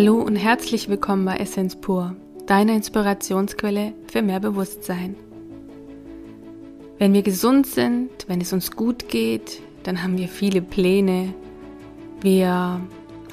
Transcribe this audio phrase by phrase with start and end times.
[0.00, 2.14] Hallo und herzlich willkommen bei Essenz Pur,
[2.46, 5.16] deiner Inspirationsquelle für mehr Bewusstsein.
[6.98, 11.34] Wenn wir gesund sind, wenn es uns gut geht, dann haben wir viele Pläne.
[12.20, 12.80] Wir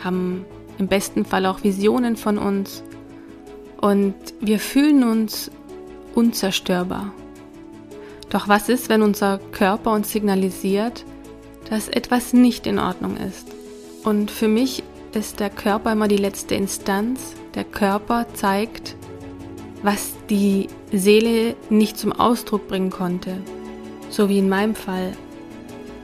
[0.04, 0.44] haben
[0.80, 2.82] im besten Fall auch Visionen von uns
[3.80, 5.52] und wir fühlen uns
[6.16, 7.14] unzerstörbar.
[8.32, 11.06] Doch was ist, wenn unser Körper uns signalisiert,
[11.70, 13.50] dass etwas nicht in Ordnung ist?
[14.04, 14.82] Und für mich
[15.16, 17.34] ist der Körper immer die letzte Instanz.
[17.54, 18.96] Der Körper zeigt,
[19.84, 23.38] was die Seele nicht zum Ausdruck bringen konnte.
[24.10, 25.14] So wie in meinem Fall.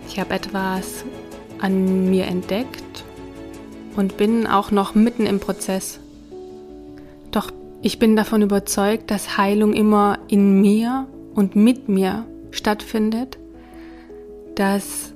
[0.07, 1.05] Ich habe etwas
[1.59, 3.03] an mir entdeckt
[3.95, 5.99] und bin auch noch mitten im Prozess.
[7.31, 7.51] Doch
[7.81, 13.37] ich bin davon überzeugt, dass Heilung immer in mir und mit mir stattfindet,
[14.55, 15.13] dass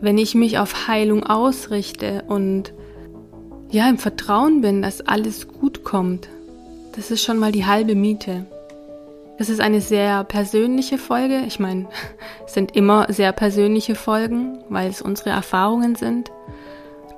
[0.00, 2.72] wenn ich mich auf Heilung ausrichte und
[3.70, 6.28] ja im Vertrauen bin, dass alles gut kommt,
[6.94, 8.46] das ist schon mal die halbe Miete.
[9.38, 11.42] Das ist eine sehr persönliche Folge.
[11.46, 11.86] Ich meine,
[12.46, 16.32] es sind immer sehr persönliche Folgen, weil es unsere Erfahrungen sind.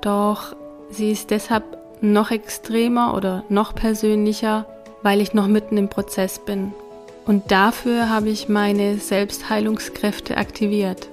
[0.01, 0.55] Doch
[0.89, 1.63] sie ist deshalb
[2.01, 4.65] noch extremer oder noch persönlicher,
[5.01, 6.73] weil ich noch mitten im Prozess bin.
[7.25, 11.09] Und dafür habe ich meine Selbstheilungskräfte aktiviert,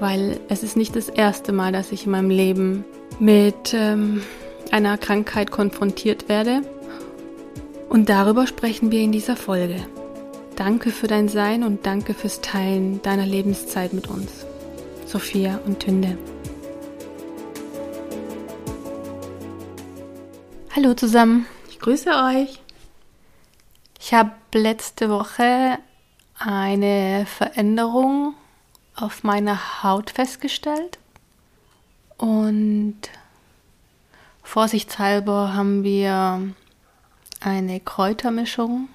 [0.00, 2.84] weil es ist nicht das erste Mal, dass ich in meinem Leben
[3.18, 4.22] mit ähm,
[4.74, 6.62] einer Krankheit konfrontiert werde.
[7.88, 9.86] Und darüber sprechen wir in dieser Folge.
[10.56, 14.44] Danke für dein Sein und danke fürs Teilen deiner Lebenszeit mit uns.
[15.06, 16.18] Sophia und Tünde.
[20.74, 22.60] Hallo zusammen, ich grüße euch.
[24.00, 25.78] Ich habe letzte Woche
[26.36, 28.34] eine Veränderung
[28.96, 30.98] auf meiner Haut festgestellt
[32.18, 32.98] und
[34.44, 36.54] Vorsichtshalber haben wir
[37.40, 38.88] eine Kräutermischung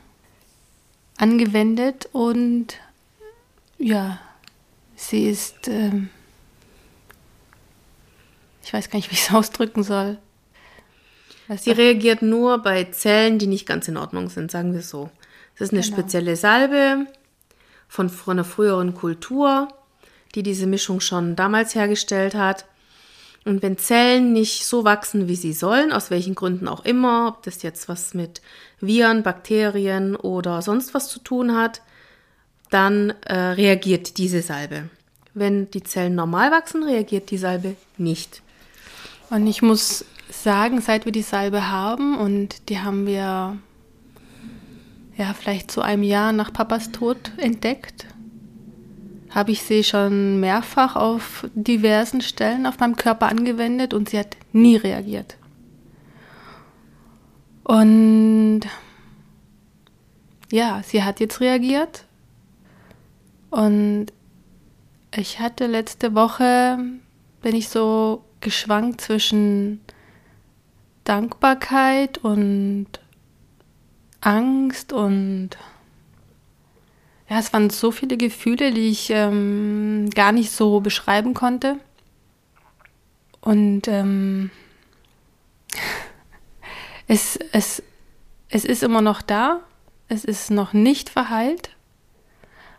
[1.18, 2.76] angewendet und
[3.78, 4.20] ja,
[4.96, 6.10] sie ist, ähm,
[8.64, 10.18] ich weiß gar nicht, wie ich es ausdrücken soll.
[11.48, 15.10] Was sie reagiert nur bei Zellen, die nicht ganz in Ordnung sind, sagen wir so.
[15.56, 15.94] Es ist eine genau.
[15.98, 17.08] spezielle Salbe
[17.88, 19.68] von, von einer früheren Kultur,
[20.36, 22.66] die diese Mischung schon damals hergestellt hat.
[23.46, 27.44] Und wenn Zellen nicht so wachsen, wie sie sollen, aus welchen Gründen auch immer, ob
[27.44, 28.42] das jetzt was mit
[28.80, 31.82] Viren, Bakterien oder sonst was zu tun hat,
[32.70, 34.90] dann äh, reagiert diese Salbe.
[35.34, 38.42] Wenn die Zellen normal wachsen, reagiert die Salbe nicht.
[39.30, 43.58] Und ich muss sagen, seit wir die Salbe haben und die haben wir
[45.18, 48.06] ja vielleicht zu einem Jahr nach Papas Tod entdeckt,
[49.30, 54.38] habe ich sie schon mehrfach auf diversen Stellen auf meinem Körper angewendet und sie hat
[54.52, 55.38] nie reagiert.
[57.64, 58.62] Und
[60.52, 62.06] ja, sie hat jetzt reagiert.
[63.52, 64.08] Und
[65.16, 66.80] ich hatte letzte Woche,
[67.42, 69.82] bin ich so geschwankt zwischen
[71.04, 72.88] Dankbarkeit und
[74.22, 75.50] Angst und
[77.30, 81.80] ja, es waren so viele Gefühle, die ich ähm, gar nicht so beschreiben konnte.
[83.40, 84.50] Und ähm,
[87.08, 87.84] es, es,
[88.50, 89.62] es ist immer noch da,
[90.08, 91.70] es ist noch nicht verheilt,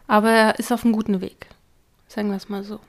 [0.08, 1.46] aber er ist auf einem guten Weg.
[2.08, 2.80] Sagen wir es mal so.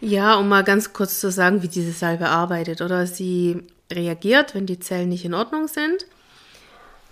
[0.00, 2.80] Ja, um mal ganz kurz zu sagen, wie diese Salbe arbeitet.
[2.80, 6.06] Oder sie reagiert, wenn die Zellen nicht in Ordnung sind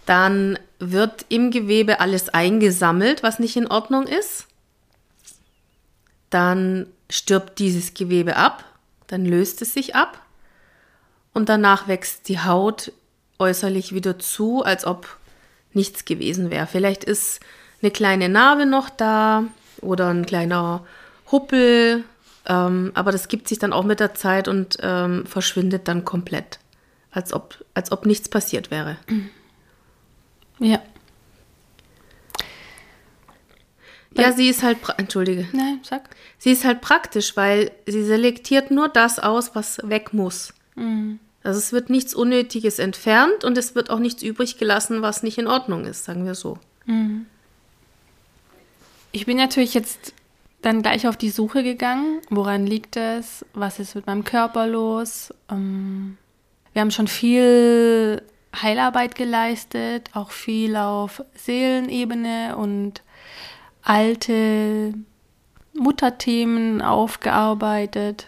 [0.06, 4.46] dann wird im Gewebe alles eingesammelt, was nicht in Ordnung ist.
[6.30, 8.64] Dann stirbt dieses Gewebe ab,
[9.06, 10.20] dann löst es sich ab
[11.34, 12.92] und danach wächst die Haut
[13.38, 15.16] äußerlich wieder zu, als ob
[15.72, 16.66] nichts gewesen wäre.
[16.66, 17.40] Vielleicht ist
[17.82, 19.44] eine kleine Narbe noch da
[19.80, 20.84] oder ein kleiner
[21.30, 22.04] Huppel,
[22.46, 26.58] ähm, aber das gibt sich dann auch mit der Zeit und ähm, verschwindet dann komplett,
[27.10, 28.96] als ob, als ob nichts passiert wäre.
[30.58, 30.80] Ja.
[34.14, 35.48] Ja, sie ist halt, entschuldige.
[35.52, 36.10] Nein, sag.
[36.38, 40.52] Sie ist halt praktisch, weil sie selektiert nur das aus, was weg muss.
[40.74, 41.18] Mhm.
[41.42, 45.38] Also es wird nichts Unnötiges entfernt und es wird auch nichts übrig gelassen, was nicht
[45.38, 46.58] in Ordnung ist, sagen wir so.
[46.86, 47.26] Mhm.
[49.12, 50.14] Ich bin natürlich jetzt
[50.62, 52.20] dann gleich auf die Suche gegangen.
[52.30, 53.44] Woran liegt es?
[53.52, 55.34] Was ist mit meinem Körper los?
[55.50, 56.16] Ähm,
[56.72, 58.22] wir haben schon viel
[58.54, 63.02] Heilarbeit geleistet, auch viel auf Seelenebene und
[63.82, 64.94] alte
[65.74, 68.26] Mutterthemen aufgearbeitet,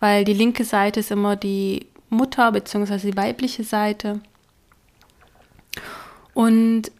[0.00, 3.10] weil die linke Seite ist immer die Mutter bzw.
[3.10, 4.20] die weibliche Seite.
[6.34, 6.90] Und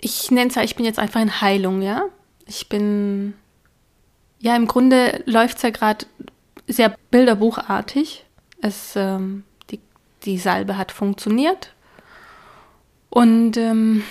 [0.00, 2.04] ich nenne es ja, ich bin jetzt einfach in Heilung, ja.
[2.46, 3.34] Ich bin,
[4.38, 6.06] ja, im Grunde läuft es ja gerade
[6.66, 8.24] sehr bilderbuchartig.
[8.60, 9.44] Es, ähm,
[10.24, 11.74] die, Salbe hat funktioniert.
[13.10, 14.04] Und ähm,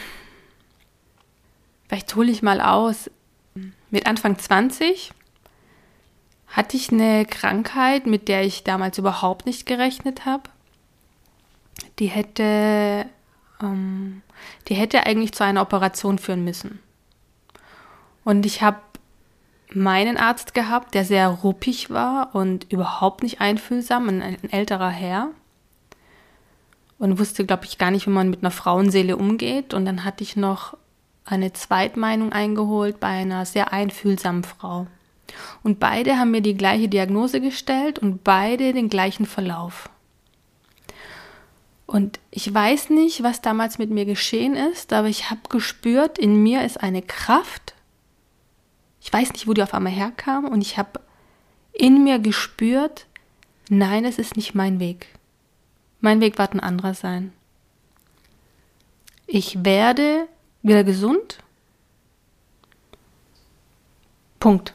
[1.88, 3.10] vielleicht hole ich mal aus.
[3.90, 5.12] Mit Anfang 20
[6.48, 10.50] hatte ich eine Krankheit, mit der ich damals überhaupt nicht gerechnet habe.
[12.00, 13.06] Die hätte
[13.62, 14.22] ähm,
[14.68, 16.80] die hätte eigentlich zu einer Operation führen müssen.
[18.24, 18.80] Und ich habe
[19.74, 25.30] meinen Arzt gehabt, der sehr ruppig war und überhaupt nicht einfühlsam, ein, ein älterer Herr.
[27.00, 29.74] Und wusste, glaube ich, gar nicht, wie man mit einer Frauenseele umgeht.
[29.74, 30.76] Und dann hatte ich noch
[31.26, 34.88] eine Zweitmeinung eingeholt bei einer sehr einfühlsamen Frau.
[35.62, 39.90] Und beide haben mir die gleiche Diagnose gestellt und beide den gleichen Verlauf.
[41.86, 46.44] Und ich weiß nicht, was damals mit mir geschehen ist, aber ich habe gespürt, in
[46.44, 47.76] mir ist eine Kraft.
[49.02, 51.00] Ich weiß nicht, wo die auf einmal herkam und ich habe
[51.72, 53.06] in mir gespürt,
[53.70, 55.08] nein, es ist nicht mein Weg.
[56.00, 57.34] Mein Weg wird ein anderer sein.
[59.26, 60.28] Ich werde
[60.62, 61.40] wieder gesund.
[64.40, 64.74] Punkt.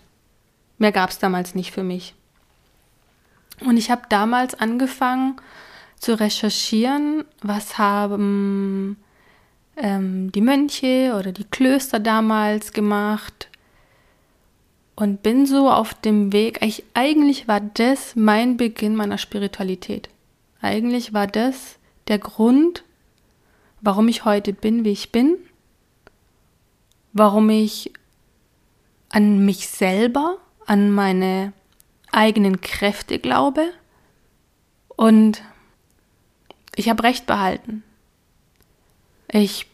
[0.78, 2.14] Mehr gab es damals nicht für mich.
[3.60, 5.36] Und ich habe damals angefangen,
[6.02, 8.96] zu recherchieren, was haben
[9.76, 13.48] ähm, die Mönche oder die Klöster damals gemacht.
[14.96, 20.08] Und bin so auf dem Weg, ich, eigentlich war das mein Beginn meiner Spiritualität.
[20.62, 22.84] Eigentlich war das der Grund,
[23.80, 25.36] warum ich heute bin, wie ich bin,
[27.12, 27.92] warum ich
[29.10, 31.52] an mich selber, an meine
[32.12, 33.68] eigenen Kräfte glaube
[34.88, 35.42] und
[36.76, 37.82] ich habe recht behalten.
[39.28, 39.66] Ich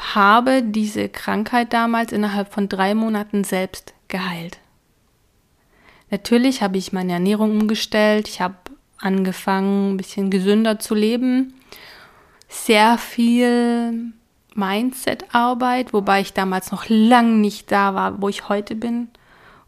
[0.00, 4.58] habe diese Krankheit damals innerhalb von drei Monaten selbst geheilt.
[6.10, 8.56] Natürlich habe ich meine Ernährung umgestellt, ich habe
[8.98, 11.54] angefangen, ein bisschen gesünder zu leben,
[12.48, 14.12] sehr viel
[14.54, 19.08] Mindset-Arbeit, wobei ich damals noch lang nicht da war, wo ich heute bin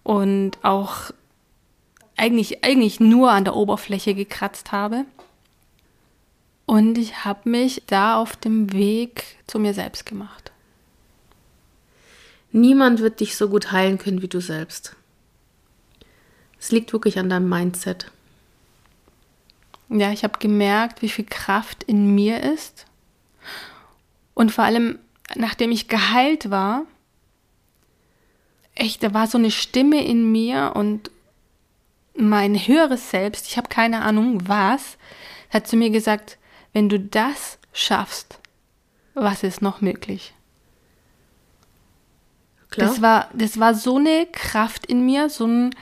[0.02, 1.12] und auch
[2.16, 5.04] eigentlich, eigentlich nur an der Oberfläche gekratzt habe.
[6.66, 10.52] Und ich habe mich da auf dem Weg zu mir selbst gemacht.
[12.52, 14.96] Niemand wird dich so gut heilen können wie du selbst.
[16.58, 18.10] Es liegt wirklich an deinem Mindset.
[19.90, 22.86] Ja, ich habe gemerkt, wie viel Kraft in mir ist.
[24.34, 24.98] Und vor allem,
[25.34, 26.84] nachdem ich geheilt war,
[28.74, 31.10] echt, da war so eine Stimme in mir und
[32.14, 34.96] mein höheres Selbst, ich habe keine Ahnung was,
[35.50, 36.38] hat zu mir gesagt,
[36.72, 38.38] wenn du das schaffst,
[39.14, 40.32] was ist noch möglich?
[42.70, 42.88] Klar.
[42.88, 45.74] Das war, das war so eine Kraft in mir, so ein,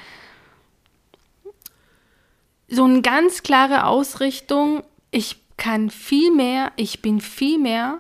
[2.69, 4.85] so eine ganz klare Ausrichtung.
[5.11, 7.99] Ich kann viel mehr, ich bin viel mehr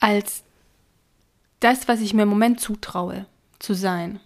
[0.00, 0.42] als
[1.60, 3.26] das, was ich mir im Moment zutraue
[3.58, 4.20] zu sein.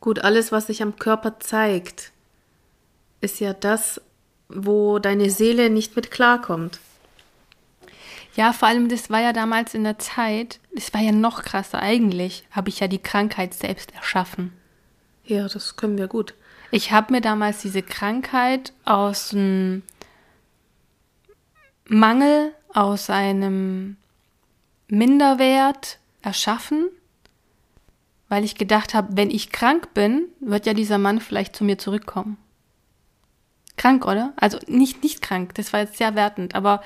[0.00, 2.12] Gut, alles, was sich am Körper zeigt,
[3.20, 4.00] ist ja das,
[4.48, 6.78] wo deine Seele nicht mit klarkommt.
[8.36, 11.80] Ja, vor allem, das war ja damals in der Zeit, das war ja noch krasser.
[11.80, 14.52] Eigentlich habe ich ja die Krankheit selbst erschaffen.
[15.26, 16.34] Ja, das können wir gut.
[16.70, 19.82] Ich habe mir damals diese Krankheit aus einem
[21.88, 23.96] Mangel, aus einem
[24.88, 26.88] Minderwert erschaffen,
[28.28, 31.78] weil ich gedacht habe, wenn ich krank bin, wird ja dieser Mann vielleicht zu mir
[31.78, 32.36] zurückkommen.
[33.76, 34.32] Krank, oder?
[34.36, 36.82] Also nicht, nicht krank, das war jetzt sehr wertend, aber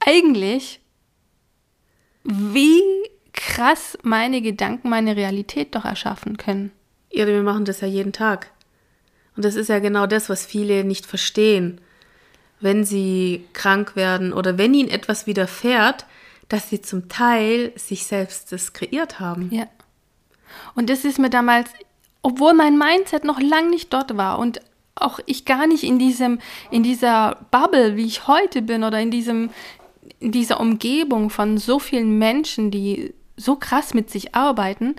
[0.00, 0.80] eigentlich,
[2.24, 2.82] wie
[3.32, 6.72] krass meine Gedanken meine Realität doch erschaffen können.
[7.14, 8.50] Ja, wir machen das ja jeden Tag.
[9.36, 11.80] Und das ist ja genau das, was viele nicht verstehen.
[12.60, 16.06] Wenn sie krank werden oder wenn ihnen etwas widerfährt,
[16.48, 19.48] dass sie zum Teil sich selbst das kreiert haben.
[19.52, 19.66] Ja.
[20.74, 21.70] Und das ist mir damals,
[22.22, 24.60] obwohl mein Mindset noch lang nicht dort war und
[24.94, 26.38] auch ich gar nicht in diesem,
[26.70, 29.50] in dieser Bubble, wie ich heute bin, oder in diesem,
[30.20, 34.94] in dieser Umgebung von so vielen Menschen, die so krass mit sich arbeiten,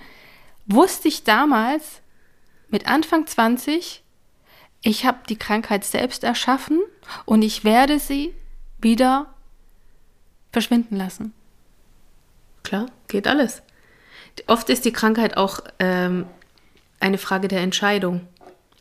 [0.65, 2.01] wusste ich damals
[2.75, 4.03] mit Anfang 20,
[4.81, 6.81] ich habe die Krankheit selbst erschaffen
[7.23, 8.33] und ich werde sie
[8.81, 9.33] wieder
[10.51, 11.31] verschwinden lassen.
[12.63, 13.61] Klar, geht alles.
[14.47, 16.25] Oft ist die Krankheit auch ähm,
[16.99, 18.27] eine Frage der Entscheidung.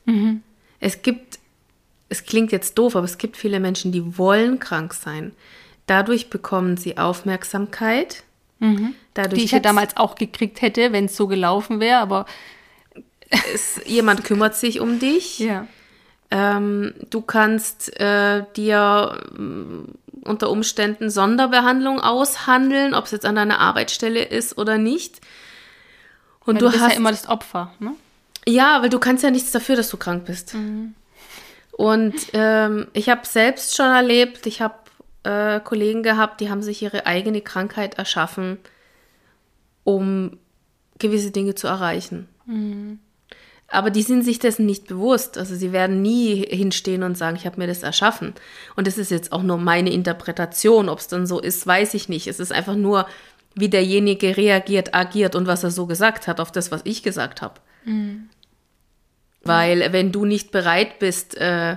[0.07, 0.43] Mhm.
[0.81, 1.39] Es gibt,
[2.09, 5.31] es klingt jetzt doof, aber es gibt viele Menschen, die wollen krank sein.
[5.87, 8.25] Dadurch bekommen sie Aufmerksamkeit.
[8.59, 8.97] Mhm.
[9.15, 12.27] Dadurch die ich ja damals auch gekriegt hätte, wenn es so gelaufen wäre, aber
[13.53, 15.39] es, jemand kümmert sich um dich.
[15.39, 15.67] Ja.
[16.31, 23.61] Ähm, du kannst äh, dir äh, unter Umständen Sonderbehandlung aushandeln, ob es jetzt an deiner
[23.61, 25.21] Arbeitsstelle ist oder nicht.
[26.45, 27.95] Und weil du, du bist hast ja immer das Opfer, ne?
[28.47, 30.55] Ja, weil du kannst ja nichts dafür, dass du krank bist.
[30.55, 30.95] Mhm.
[31.73, 34.75] Und ähm, ich habe selbst schon erlebt, ich habe
[35.25, 38.59] äh, Kollegen gehabt, die haben sich ihre eigene Krankheit erschaffen,
[39.83, 40.39] um
[40.99, 42.29] gewisse Dinge zu erreichen.
[42.47, 43.01] Mhm.
[43.69, 45.39] Aber die sind sich dessen nicht bewusst.
[45.39, 48.35] Also sie werden nie hinstehen und sagen, ich habe mir das erschaffen.
[48.77, 50.89] Und das ist jetzt auch nur meine Interpretation.
[50.89, 52.27] Ob es dann so ist, weiß ich nicht.
[52.27, 53.07] Es ist einfach nur,
[53.55, 57.43] wie derjenige reagiert, agiert und was er so gesagt hat auf das, was ich gesagt
[57.43, 57.61] habe.
[57.85, 58.29] Mhm.
[59.43, 61.77] Weil wenn du nicht bereit bist, äh,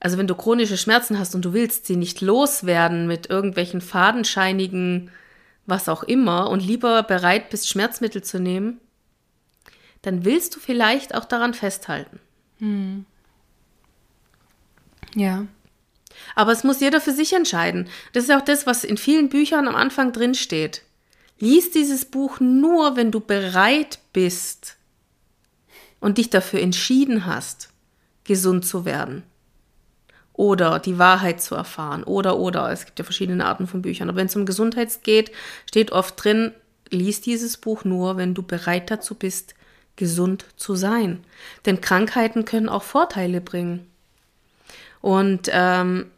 [0.00, 5.10] also wenn du chronische Schmerzen hast und du willst sie nicht loswerden mit irgendwelchen fadenscheinigen,
[5.66, 8.80] was auch immer, und lieber bereit bist, Schmerzmittel zu nehmen,
[10.06, 12.20] dann willst du vielleicht auch daran festhalten.
[12.58, 13.04] Hm.
[15.16, 15.46] Ja.
[16.36, 17.88] Aber es muss jeder für sich entscheiden.
[18.12, 20.82] Das ist auch das, was in vielen Büchern am Anfang drin steht.
[21.40, 24.76] Lies dieses Buch nur, wenn du bereit bist
[25.98, 27.70] und dich dafür entschieden hast,
[28.22, 29.24] gesund zu werden.
[30.34, 32.04] Oder die Wahrheit zu erfahren.
[32.04, 32.70] Oder, oder.
[32.70, 34.08] Es gibt ja verschiedene Arten von Büchern.
[34.08, 35.32] Aber wenn es um Gesundheit geht,
[35.68, 36.52] steht oft drin,
[36.90, 39.56] lies dieses Buch nur, wenn du bereit dazu bist,
[39.96, 41.24] gesund zu sein.
[41.64, 43.90] Denn Krankheiten können auch Vorteile bringen.
[45.00, 46.10] Und ähm,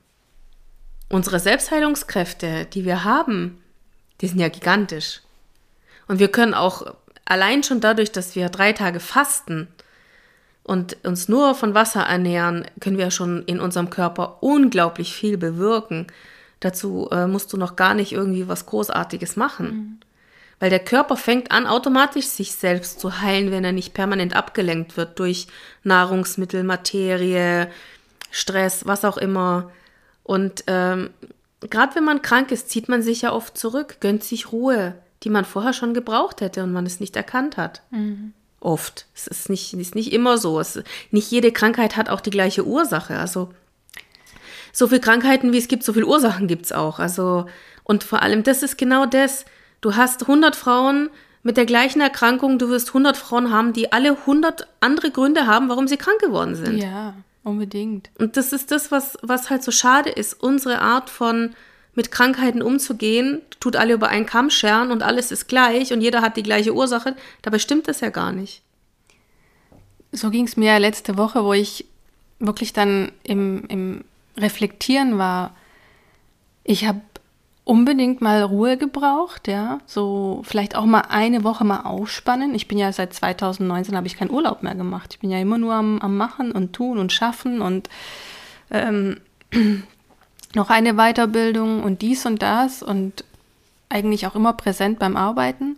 [1.08, 3.62] unsere Selbstheilungskräfte, die wir haben,
[4.20, 5.22] die sind ja gigantisch.
[6.06, 6.94] Und wir können auch
[7.24, 9.68] allein schon dadurch, dass wir drei Tage fasten
[10.64, 16.06] und uns nur von Wasser ernähren, können wir schon in unserem Körper unglaublich viel bewirken.
[16.60, 19.66] Dazu äh, musst du noch gar nicht irgendwie was Großartiges machen.
[19.66, 19.98] Mhm.
[20.60, 24.96] Weil der Körper fängt an, automatisch sich selbst zu heilen, wenn er nicht permanent abgelenkt
[24.96, 25.46] wird durch
[25.84, 27.70] Nahrungsmittel, Materie,
[28.30, 29.70] Stress, was auch immer.
[30.24, 31.10] Und ähm,
[31.60, 35.30] gerade wenn man krank ist, zieht man sich ja oft zurück, gönnt sich Ruhe, die
[35.30, 37.82] man vorher schon gebraucht hätte und man es nicht erkannt hat.
[37.90, 38.32] Mhm.
[38.60, 39.06] Oft.
[39.14, 40.58] Es ist nicht, ist nicht immer so.
[40.58, 40.80] Es,
[41.12, 43.16] nicht jede Krankheit hat auch die gleiche Ursache.
[43.16, 43.50] Also
[44.72, 46.98] so viele Krankheiten, wie es gibt, so viele Ursachen gibt es auch.
[46.98, 47.46] Also,
[47.84, 49.44] und vor allem, das ist genau das.
[49.80, 51.10] Du hast 100 Frauen
[51.42, 55.68] mit der gleichen Erkrankung, du wirst 100 Frauen haben, die alle 100 andere Gründe haben,
[55.68, 56.78] warum sie krank geworden sind.
[56.78, 58.10] Ja, unbedingt.
[58.18, 60.34] Und das ist das, was, was halt so schade ist.
[60.34, 61.54] Unsere Art von
[61.98, 66.22] mit Krankheiten umzugehen, tut alle über einen Kamm scheren und alles ist gleich und jeder
[66.22, 67.16] hat die gleiche Ursache.
[67.42, 68.62] Dabei stimmt das ja gar nicht.
[70.12, 71.86] So ging es mir letzte Woche, wo ich
[72.38, 74.04] wirklich dann im, im
[74.36, 75.56] Reflektieren war.
[76.62, 77.00] Ich habe
[77.68, 82.54] unbedingt mal Ruhe gebraucht, ja, so vielleicht auch mal eine Woche mal ausspannen.
[82.54, 85.10] Ich bin ja seit 2019 habe ich keinen Urlaub mehr gemacht.
[85.12, 87.90] Ich bin ja immer nur am, am Machen und Tun und Schaffen und
[88.70, 89.20] ähm,
[90.54, 93.22] noch eine Weiterbildung und dies und das und
[93.90, 95.76] eigentlich auch immer präsent beim Arbeiten.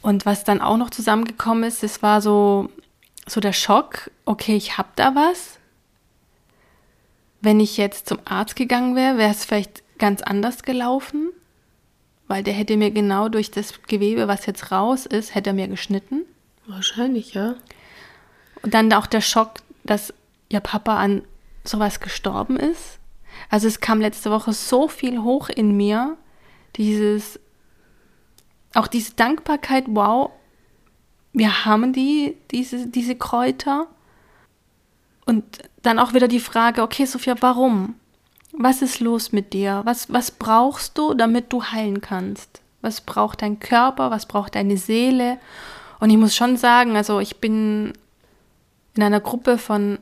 [0.00, 2.70] Und was dann auch noch zusammengekommen ist, das war so,
[3.26, 5.58] so der Schock, okay, ich habe da was.
[7.42, 11.30] Wenn ich jetzt zum Arzt gegangen wäre, wäre es vielleicht ganz anders gelaufen,
[12.26, 15.68] weil der hätte mir genau durch das Gewebe, was jetzt raus ist, hätte er mir
[15.68, 16.22] geschnitten.
[16.66, 17.54] Wahrscheinlich, ja.
[18.62, 19.54] Und dann auch der Schock,
[19.84, 20.12] dass
[20.48, 21.22] ihr Papa an
[21.64, 22.98] sowas gestorben ist.
[23.48, 26.16] Also es kam letzte Woche so viel hoch in mir,
[26.76, 27.38] dieses,
[28.74, 30.30] auch diese Dankbarkeit, wow,
[31.32, 33.86] wir haben die, diese, diese Kräuter.
[35.26, 35.44] Und
[35.82, 37.94] dann auch wieder die Frage, okay, Sophia, warum?
[38.52, 39.82] Was ist los mit dir?
[39.84, 42.60] Was, was brauchst du, damit du heilen kannst?
[42.80, 44.10] Was braucht dein Körper?
[44.10, 45.38] Was braucht deine Seele?
[46.00, 47.92] Und ich muss schon sagen, also ich bin
[48.96, 49.98] in einer Gruppe von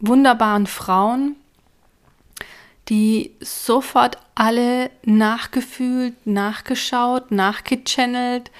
[0.00, 1.36] wunderbaren Frauen,
[2.88, 8.50] die sofort alle nachgefühlt, nachgeschaut, nachgechannelt,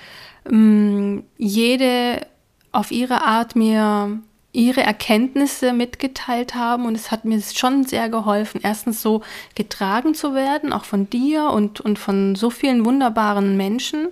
[0.50, 2.26] mm, jede
[2.72, 4.20] auf ihre Art mir
[4.52, 9.22] ihre Erkenntnisse mitgeteilt haben und es hat mir schon sehr geholfen, erstens so
[9.54, 14.08] getragen zu werden, auch von dir und, und von so vielen wunderbaren Menschen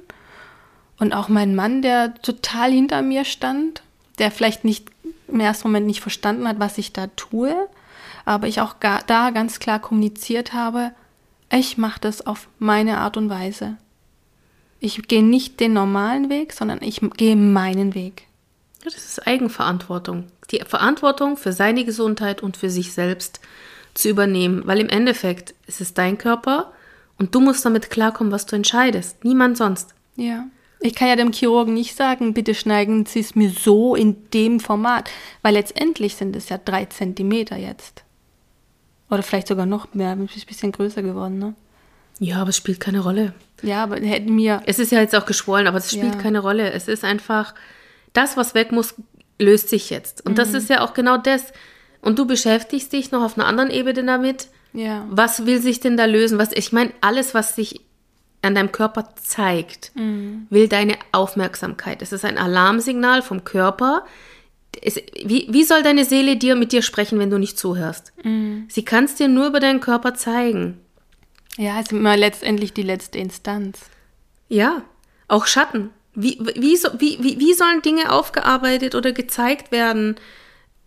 [0.99, 3.83] und auch mein Mann, der total hinter mir stand,
[4.19, 4.89] der vielleicht nicht
[5.29, 7.55] im ersten Moment nicht verstanden hat, was ich da tue,
[8.25, 10.93] aber ich auch gar, da ganz klar kommuniziert habe,
[11.51, 13.77] ich mache das auf meine Art und Weise.
[14.81, 18.26] Ich gehe nicht den normalen Weg, sondern ich gehe meinen Weg.
[18.95, 20.29] Das ist Eigenverantwortung.
[20.53, 23.41] Die Verantwortung für seine Gesundheit und für sich selbst
[23.95, 26.73] zu übernehmen, weil im Endeffekt ist es dein Körper
[27.19, 29.25] und du musst damit klarkommen, was du entscheidest.
[29.25, 29.95] Niemand sonst.
[30.15, 30.47] Ja.
[30.79, 34.61] Ich kann ja dem Chirurgen nicht sagen, bitte schneiden Sie es mir so in dem
[34.61, 35.11] Format,
[35.43, 38.05] weil letztendlich sind es ja drei Zentimeter jetzt.
[39.11, 41.55] Oder vielleicht sogar noch mehr, ein bisschen größer geworden, ne?
[42.21, 43.35] Ja, aber es spielt keine Rolle.
[43.63, 44.63] Ja, aber hätten mir.
[44.67, 46.21] Es ist ja jetzt auch geschwollen, aber es spielt ja.
[46.21, 46.71] keine Rolle.
[46.73, 47.55] Es ist einfach,
[48.17, 48.95] das, was weg muss,
[49.39, 50.25] löst sich jetzt.
[50.25, 50.37] Und mhm.
[50.37, 51.53] das ist ja auch genau das.
[52.01, 54.49] Und du beschäftigst dich noch auf einer anderen Ebene damit.
[54.73, 55.07] Ja.
[55.11, 56.39] Was will sich denn da lösen?
[56.39, 57.81] Was, ich meine, alles, was sich
[58.43, 60.47] an deinem Körper zeigt, mhm.
[60.51, 62.03] will deine Aufmerksamkeit.
[62.03, 64.05] Es ist ein Alarmsignal vom Körper.
[64.83, 68.13] Es, wie, wie soll deine Seele dir mit dir sprechen, wenn du nicht zuhörst?
[68.23, 68.67] Mhm.
[68.69, 70.79] Sie kann es dir nur über deinen Körper zeigen.
[71.57, 73.81] Ja, es ist immer letztendlich die letzte Instanz.
[74.49, 74.83] Ja,
[75.29, 75.91] auch Schatten.
[76.17, 80.17] Wie, wie, wie, wie, wie sollen Dinge aufgearbeitet oder gezeigt werden?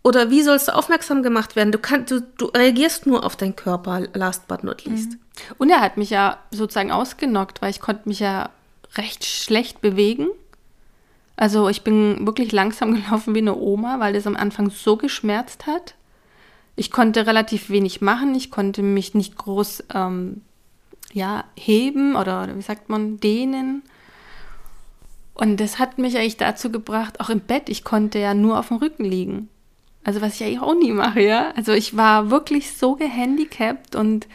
[0.02, 1.72] Oder wie sollst du aufmerksam gemacht werden?
[1.72, 5.12] Du, kann, du, du reagierst nur auf deinen Körper, last but not least.
[5.12, 5.18] Mhm.
[5.58, 8.50] Und er hat mich ja sozusagen ausgenockt, weil ich konnte mich ja
[8.96, 10.28] recht schlecht bewegen.
[11.36, 15.66] Also ich bin wirklich langsam gelaufen wie eine Oma, weil das am Anfang so geschmerzt
[15.66, 15.94] hat.
[16.76, 18.34] Ich konnte relativ wenig machen.
[18.34, 20.40] Ich konnte mich nicht groß ähm,
[21.12, 23.82] ja, heben oder wie sagt man, dehnen.
[25.34, 28.68] Und das hat mich eigentlich dazu gebracht, auch im Bett, ich konnte ja nur auf
[28.68, 29.48] dem Rücken liegen.
[30.04, 31.52] Also was ich eigentlich auch nie mache, ja.
[31.56, 34.26] Also ich war wirklich so gehandicapt und,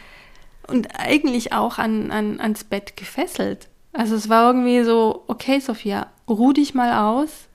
[0.66, 3.68] und eigentlich auch an, an, ans Bett gefesselt.
[3.92, 7.48] Also es war irgendwie so, okay, Sophia, ruh dich mal aus,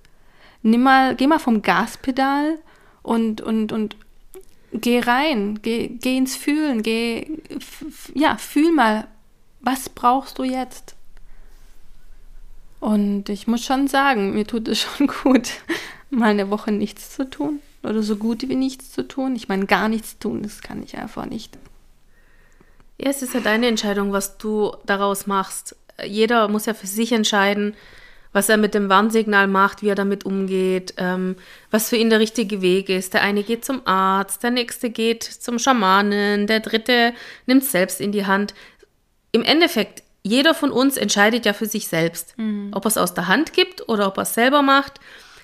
[0.63, 2.57] nimm mal, geh mal vom Gaspedal
[3.03, 3.95] und, und, und
[4.73, 7.27] geh rein, geh, geh ins Fühlen, geh,
[8.13, 9.07] ja, fühl mal,
[9.61, 10.95] was brauchst du jetzt?
[12.81, 15.51] Und ich muss schon sagen, mir tut es schon gut,
[16.09, 19.35] mal eine Woche nichts zu tun oder so gut wie nichts zu tun.
[19.35, 21.57] Ich meine, gar nichts tun, das kann ich einfach nicht.
[22.97, 25.75] Ja, es ist ja deine Entscheidung, was du daraus machst.
[26.05, 27.75] Jeder muss ja für sich entscheiden,
[28.33, 31.35] was er mit dem Warnsignal macht, wie er damit umgeht, ähm,
[31.69, 33.13] was für ihn der richtige Weg ist.
[33.13, 37.13] Der eine geht zum Arzt, der nächste geht zum Schamanen, der dritte
[37.45, 38.53] nimmt es selbst in die Hand.
[39.31, 42.71] Im Endeffekt, jeder von uns entscheidet ja für sich selbst, mhm.
[42.73, 44.99] ob er es aus der Hand gibt oder ob er es selber macht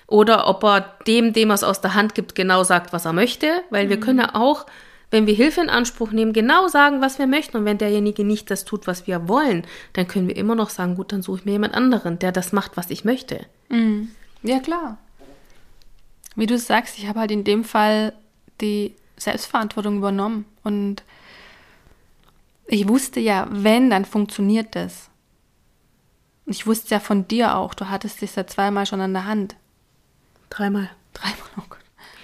[0.06, 3.12] oder ob er dem, dem er es aus der Hand gibt, genau sagt, was er
[3.12, 3.90] möchte, weil mhm.
[3.90, 4.66] wir können ja auch,
[5.10, 7.56] wenn wir Hilfe in Anspruch nehmen, genau sagen, was wir möchten.
[7.56, 10.96] Und wenn derjenige nicht das tut, was wir wollen, dann können wir immer noch sagen,
[10.96, 13.46] gut, dann suche ich mir jemand anderen, der das macht, was ich möchte.
[13.68, 14.10] Mhm.
[14.42, 14.98] Ja, klar.
[16.36, 18.12] Wie du sagst, ich habe halt in dem Fall
[18.60, 20.44] die Selbstverantwortung übernommen.
[20.62, 21.02] Und
[22.68, 25.08] ich wusste ja, wenn, dann funktioniert das.
[26.46, 29.26] Und ich wusste ja von dir auch, du hattest es ja zweimal schon an der
[29.26, 29.56] Hand.
[30.50, 30.90] Dreimal.
[31.14, 31.78] Dreimal, oh Gott.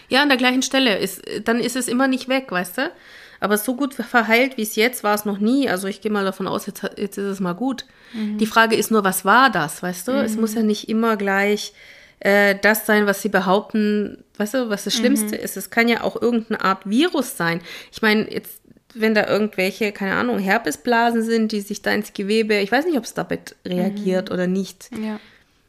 [0.09, 0.99] Ja, an der gleichen Stelle.
[0.99, 2.93] Ist, dann ist es immer nicht weg, weißt du?
[3.41, 5.69] Aber so gut verheilt wie es jetzt war es noch nie.
[5.69, 7.85] Also ich gehe mal davon aus, jetzt, jetzt ist es mal gut.
[8.13, 8.39] Mhm.
[8.39, 10.13] Die Frage ist nur, was war das, weißt du?
[10.13, 10.19] Mhm.
[10.19, 11.73] Es muss ja nicht immer gleich
[12.21, 15.45] äh, das sein, was sie behaupten, weißt du, was das Schlimmste mhm.
[15.45, 15.57] ist.
[15.57, 17.61] Es kann ja auch irgendeine Art Virus sein.
[17.93, 18.63] Ich meine, jetzt,
[18.95, 22.97] wenn da irgendwelche, keine Ahnung, Herpesblasen sind, die sich da ins Gewebe, ich weiß nicht,
[22.97, 24.35] ob es damit reagiert mhm.
[24.35, 24.91] oder nicht.
[24.93, 25.19] Ja.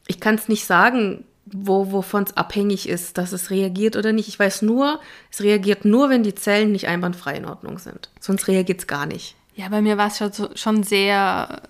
[0.07, 4.27] Ich kann es nicht sagen wo, wovon es abhängig ist, dass es reagiert oder nicht.
[4.27, 4.99] Ich weiß nur,
[5.31, 8.09] es reagiert nur, wenn die Zellen nicht einwandfrei in Ordnung sind.
[8.19, 9.35] Sonst reagiert es gar nicht.
[9.55, 11.61] Ja, bei mir war es schon, schon sehr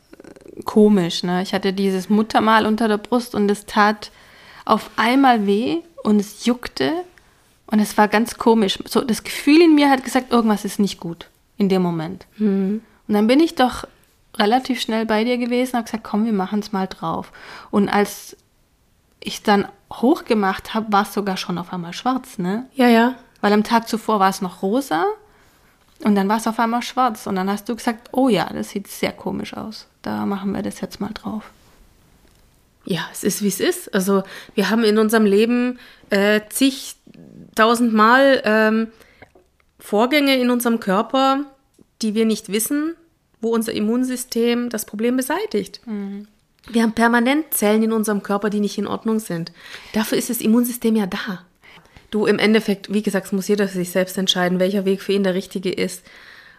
[0.57, 1.23] äh, komisch.
[1.23, 1.41] Ne?
[1.43, 4.11] Ich hatte dieses Muttermal unter der Brust und es tat
[4.63, 6.91] auf einmal weh und es juckte
[7.67, 8.79] und es war ganz komisch.
[8.85, 12.25] So, das Gefühl in mir hat gesagt, irgendwas ist nicht gut in dem Moment.
[12.37, 12.81] Mhm.
[13.07, 13.85] Und dann bin ich doch
[14.37, 17.31] relativ schnell bei dir gewesen und habe gesagt, komm, wir machen es mal drauf.
[17.71, 18.35] Und als
[19.19, 22.67] ich dann hochgemacht habe, war es sogar schon auf einmal schwarz, ne?
[22.75, 23.15] Ja, ja.
[23.41, 25.05] Weil am Tag zuvor war es noch rosa
[26.03, 27.27] und dann war es auf einmal schwarz.
[27.27, 29.87] Und dann hast du gesagt, oh ja, das sieht sehr komisch aus.
[30.01, 31.51] Da machen wir das jetzt mal drauf.
[32.85, 33.93] Ja, es ist wie es ist.
[33.93, 35.79] Also wir haben in unserem Leben
[36.11, 38.87] äh, zigtausendmal ähm,
[39.85, 41.45] Vorgänge in unserem Körper,
[42.01, 42.95] die wir nicht wissen,
[43.39, 45.79] wo unser Immunsystem das Problem beseitigt.
[45.85, 46.27] Mhm.
[46.67, 49.51] Wir haben permanent Zellen in unserem Körper, die nicht in Ordnung sind.
[49.93, 51.45] Dafür ist das Immunsystem ja da.
[52.09, 55.23] Du, im Endeffekt, wie gesagt, muss jeder für sich selbst entscheiden, welcher Weg für ihn
[55.23, 56.03] der richtige ist.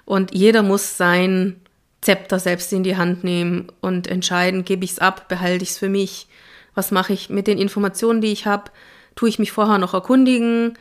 [0.05, 1.57] Und jeder muss sein
[2.03, 5.79] Zepter selbst in die Hand nehmen und entscheiden, gebe ich es ab, behalte ich es
[5.79, 6.29] für mich,
[6.77, 8.71] was mache ich mit den Informationen, die ich habe,
[9.17, 10.79] tue ich mich vorher noch erkundigen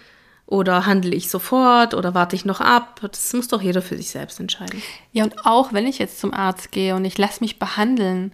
[0.47, 2.99] oder handle ich sofort oder warte ich noch ab?
[3.01, 4.81] Das muss doch jeder für sich selbst entscheiden.
[5.11, 8.31] Ja, und auch wenn ich jetzt zum Arzt gehe und ich lasse mich behandeln,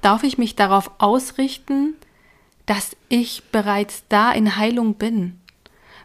[0.00, 1.94] darf ich mich darauf ausrichten,
[2.66, 5.38] dass ich bereits da in Heilung bin.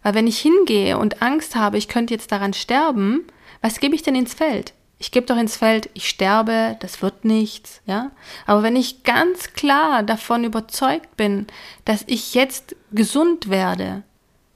[0.03, 3.25] Weil wenn ich hingehe und Angst habe, ich könnte jetzt daran sterben,
[3.61, 4.73] was gebe ich denn ins Feld?
[5.01, 8.11] Ich gebe doch ins Feld, ich sterbe, das wird nichts, ja?
[8.45, 11.47] Aber wenn ich ganz klar davon überzeugt bin,
[11.85, 14.03] dass ich jetzt gesund werde,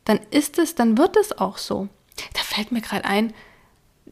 [0.05, 1.87] dann ist es, dann wird es auch so.
[2.33, 3.33] Da fällt mir gerade ein,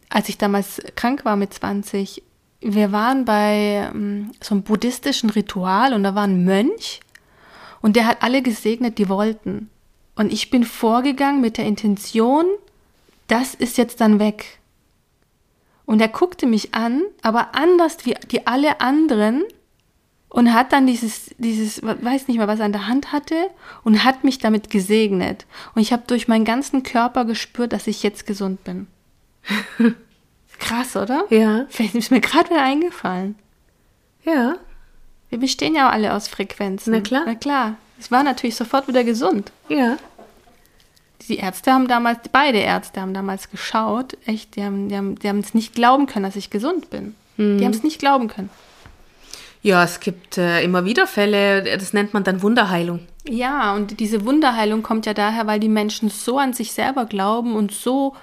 [0.10, 2.23] als ich damals krank war mit 20,
[2.62, 6.99] wir waren bei um, so einem buddhistischen Ritual und da war ein Mönch
[7.82, 9.69] und der hat alle gesegnet, die wollten.
[10.15, 12.45] Und ich bin vorgegangen mit der Intention,
[13.27, 14.60] das ist jetzt dann weg.
[15.86, 19.43] Und er guckte mich an, aber anders wie die alle anderen
[20.31, 23.35] und hat dann dieses, dieses, weiß nicht mehr, was er an der Hand hatte
[23.83, 25.45] und hat mich damit gesegnet.
[25.75, 28.87] Und ich habe durch meinen ganzen Körper gespürt, dass ich jetzt gesund bin.
[30.59, 31.25] Krass, oder?
[31.29, 31.65] Ja.
[31.69, 33.35] Vielleicht ist mir gerade wieder eingefallen.
[34.23, 34.55] Ja.
[35.29, 36.93] Wir bestehen ja auch alle aus Frequenzen.
[36.93, 37.23] Na klar.
[37.25, 37.75] Na klar.
[37.99, 39.51] Ich war natürlich sofort wieder gesund.
[39.67, 39.97] Ja.
[41.27, 45.27] Die Ärzte haben damals, beide Ärzte haben damals geschaut, echt, die haben, die haben, die
[45.27, 47.15] haben es nicht glauben können, dass ich gesund bin.
[47.35, 47.57] Mhm.
[47.57, 48.49] Die haben es nicht glauben können.
[49.62, 53.02] Ja, es gibt äh, immer wieder Fälle, das nennt man dann Wunderheilung.
[53.30, 57.56] Ja, und diese Wunderheilung kommt ja daher, weil die Menschen so an sich selber glauben
[57.56, 58.15] und so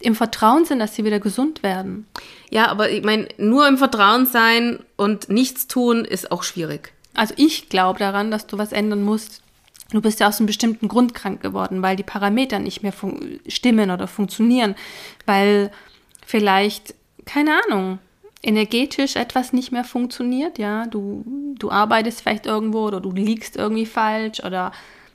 [0.00, 2.06] im Vertrauen sind, dass sie wieder gesund werden.
[2.50, 6.92] Ja, aber ich meine, nur im Vertrauen sein und nichts tun ist auch schwierig.
[7.14, 9.42] Also ich glaube daran, dass du was ändern musst.
[9.90, 12.92] Du bist ja aus einem bestimmten Grund krank geworden, weil die Parameter nicht mehr
[13.46, 14.74] stimmen oder funktionieren,
[15.24, 15.70] weil
[16.26, 17.98] vielleicht, keine Ahnung,
[18.46, 21.24] energetisch etwas nicht mehr funktioniert, ja, du,
[21.58, 24.72] du arbeitest vielleicht irgendwo oder du liegst irgendwie falsch oder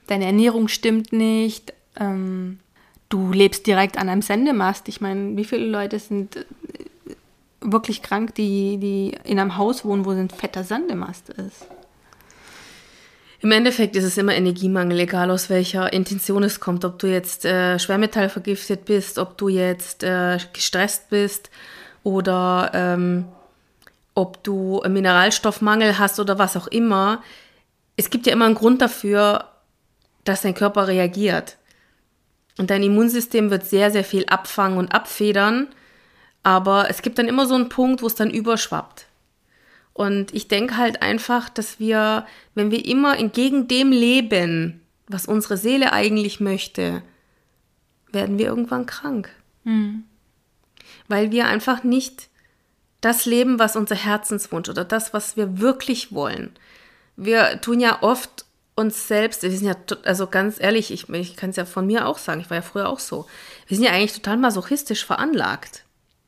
[0.08, 2.60] deine Ernährung stimmt nicht, ähm,
[3.08, 4.90] du lebst direkt an einem Sendemast.
[4.90, 6.44] Ich meine, wie viele Leute sind äh,
[7.62, 11.68] wirklich krank, die, die in einem Haus wohnen, wo ein fetter Sendemast ist?
[13.40, 16.86] Im Endeffekt ist es immer Energiemangel, egal aus welcher Intention es kommt.
[16.86, 21.50] Ob du jetzt äh, Schwermetallvergiftet bist, ob du jetzt äh, gestresst bist
[22.04, 23.26] oder ähm,
[24.14, 27.24] ob du Mineralstoffmangel hast oder was auch immer.
[27.96, 29.46] Es gibt ja immer einen Grund dafür,
[30.24, 31.58] dass dein Körper reagiert.
[32.58, 35.68] Und dein Immunsystem wird sehr, sehr viel abfangen und abfedern.
[36.44, 39.06] Aber es gibt dann immer so einen Punkt, wo es dann überschwappt.
[39.94, 45.58] Und ich denke halt einfach, dass wir, wenn wir immer entgegen dem leben, was unsere
[45.58, 47.04] Seele eigentlich möchte,
[48.12, 49.30] werden wir irgendwann krank.
[49.64, 50.06] Mhm.
[51.12, 52.30] Weil wir einfach nicht
[53.02, 56.56] das leben, was unser Herzenswunsch oder das, was wir wirklich wollen.
[57.18, 58.46] Wir tun ja oft
[58.76, 62.08] uns selbst, wir sind ja, also ganz ehrlich, ich, ich kann es ja von mir
[62.08, 63.28] auch sagen, ich war ja früher auch so.
[63.68, 65.84] Wir sind ja eigentlich total masochistisch veranlagt.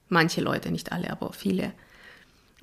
[0.09, 1.71] Manche Leute, nicht alle, aber viele.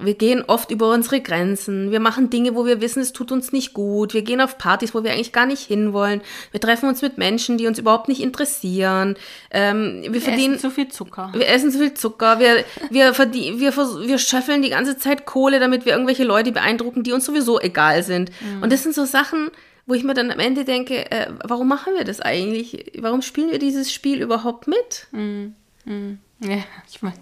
[0.02, 1.90] Wir gehen oft über unsere Grenzen.
[1.90, 4.14] Wir machen Dinge, wo wir wissen, es tut uns nicht gut.
[4.14, 6.22] Wir gehen auf Partys, wo wir eigentlich gar nicht hinwollen.
[6.50, 9.16] Wir treffen uns mit Menschen, die uns überhaupt nicht interessieren.
[9.50, 11.30] Ähm, wir, wir verdienen zu viel Zucker.
[11.34, 12.38] Wir essen zu viel Zucker.
[12.38, 17.02] Wir, wir, verdien, wir, wir schöffeln die ganze Zeit Kohle, damit wir irgendwelche Leute beeindrucken,
[17.02, 18.30] die uns sowieso egal sind.
[18.40, 18.62] Mhm.
[18.62, 19.50] Und das sind so Sachen,
[19.86, 22.92] wo ich mir dann am Ende denke, äh, warum machen wir das eigentlich?
[22.98, 25.08] Warum spielen wir dieses Spiel überhaupt mit?
[25.10, 25.54] Mhm.
[25.84, 26.18] Mhm.
[26.40, 26.58] Ja,
[26.90, 27.14] ich weiß.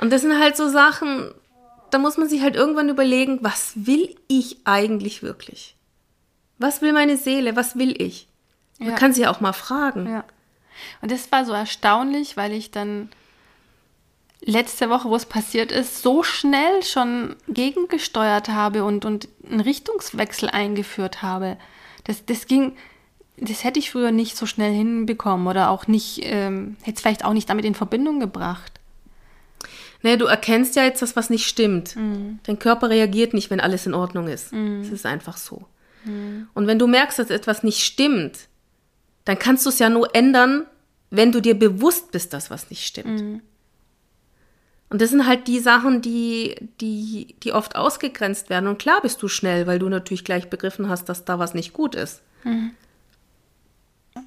[0.00, 1.30] Und das sind halt so Sachen,
[1.94, 5.76] da muss man sich halt irgendwann überlegen, was will ich eigentlich wirklich?
[6.58, 7.54] Was will meine Seele?
[7.54, 8.26] Was will ich?
[8.80, 8.94] Man ja.
[8.96, 10.10] kann sie ja auch mal fragen.
[10.10, 10.24] Ja.
[11.02, 13.10] Und das war so erstaunlich, weil ich dann
[14.40, 20.48] letzte Woche, wo es passiert ist, so schnell schon gegengesteuert habe und, und einen Richtungswechsel
[20.48, 21.58] eingeführt habe.
[22.02, 22.76] Das, das ging,
[23.36, 27.24] das hätte ich früher nicht so schnell hinbekommen oder auch nicht, ähm, hätte es vielleicht
[27.24, 28.80] auch nicht damit in Verbindung gebracht.
[30.04, 31.96] Nee, du erkennst ja jetzt das, was nicht stimmt.
[31.96, 32.38] Mhm.
[32.42, 34.52] Dein Körper reagiert nicht, wenn alles in Ordnung ist.
[34.52, 34.82] Mhm.
[34.82, 35.64] Es ist einfach so.
[36.04, 36.46] Mhm.
[36.52, 38.48] Und wenn du merkst, dass etwas nicht stimmt,
[39.24, 40.66] dann kannst du es ja nur ändern,
[41.08, 43.22] wenn du dir bewusst bist, dass was nicht stimmt.
[43.22, 43.40] Mhm.
[44.90, 48.68] Und das sind halt die Sachen, die, die, die oft ausgegrenzt werden.
[48.68, 51.72] Und klar bist du schnell, weil du natürlich gleich begriffen hast, dass da was nicht
[51.72, 52.20] gut ist.
[52.44, 52.72] Mhm.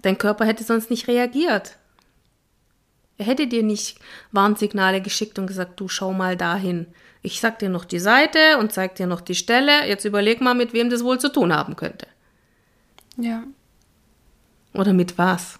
[0.01, 1.77] Dein Körper hätte sonst nicht reagiert.
[3.17, 3.99] Er hätte dir nicht
[4.31, 6.87] Warnsignale geschickt und gesagt, du schau mal dahin.
[7.21, 9.87] Ich sag dir noch die Seite und zeig dir noch die Stelle.
[9.87, 12.07] Jetzt überleg mal, mit wem das wohl zu tun haben könnte.
[13.17, 13.43] Ja.
[14.73, 15.59] Oder mit was.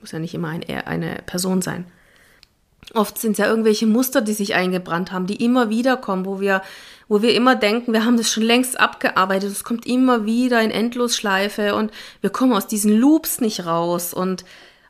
[0.00, 1.86] Muss ja nicht immer ein, eine Person sein.
[2.94, 6.40] Oft sind es ja irgendwelche Muster, die sich eingebrannt haben, die immer wieder kommen, wo
[6.40, 6.62] wir,
[7.08, 9.50] wo wir immer denken, wir haben das schon längst abgearbeitet.
[9.50, 14.44] Es kommt immer wieder in Endlosschleife und wir kommen aus diesen Loops nicht raus und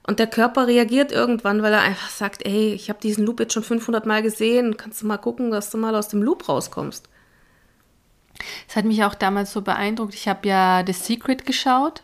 [0.07, 3.55] und der Körper reagiert irgendwann, weil er einfach sagt, ey, ich habe diesen Loop jetzt
[3.55, 7.09] schon 500 Mal gesehen, kannst du mal gucken, dass du mal aus dem Loop rauskommst.
[8.67, 10.15] Das hat mich auch damals so beeindruckt.
[10.15, 12.03] Ich habe ja The Secret geschaut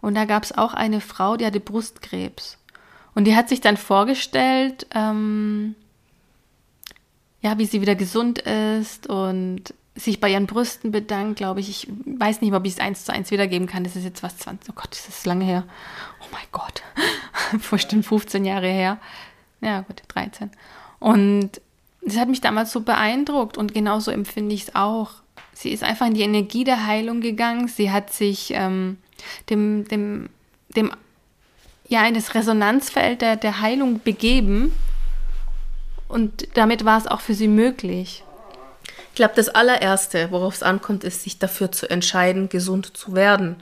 [0.00, 2.58] und da gab es auch eine Frau, die hatte Brustkrebs.
[3.14, 5.74] Und die hat sich dann vorgestellt, ähm,
[7.40, 11.68] ja, wie sie wieder gesund ist und sich bei ihren Brüsten bedankt, glaube ich.
[11.68, 13.84] Ich weiß nicht, ob ich es eins zu eins wiedergeben kann.
[13.84, 15.64] Das ist jetzt was 20, oh Gott, das ist lange her.
[16.20, 16.82] Oh mein Gott,
[17.70, 18.98] bestimmt 15 Jahre her.
[19.60, 20.50] Ja, gut, 13.
[21.00, 21.60] Und
[22.02, 25.10] das hat mich damals so beeindruckt und genauso empfinde ich es auch.
[25.52, 27.66] Sie ist einfach in die Energie der Heilung gegangen.
[27.66, 28.98] Sie hat sich ähm,
[29.50, 30.28] dem, dem,
[30.68, 30.92] dem,
[31.88, 34.72] ja, in das Resonanzfeld der, der Heilung begeben.
[36.06, 38.22] Und damit war es auch für sie möglich.
[39.18, 43.56] Ich glaube, das allererste, worauf es ankommt, ist, sich dafür zu entscheiden, gesund zu werden.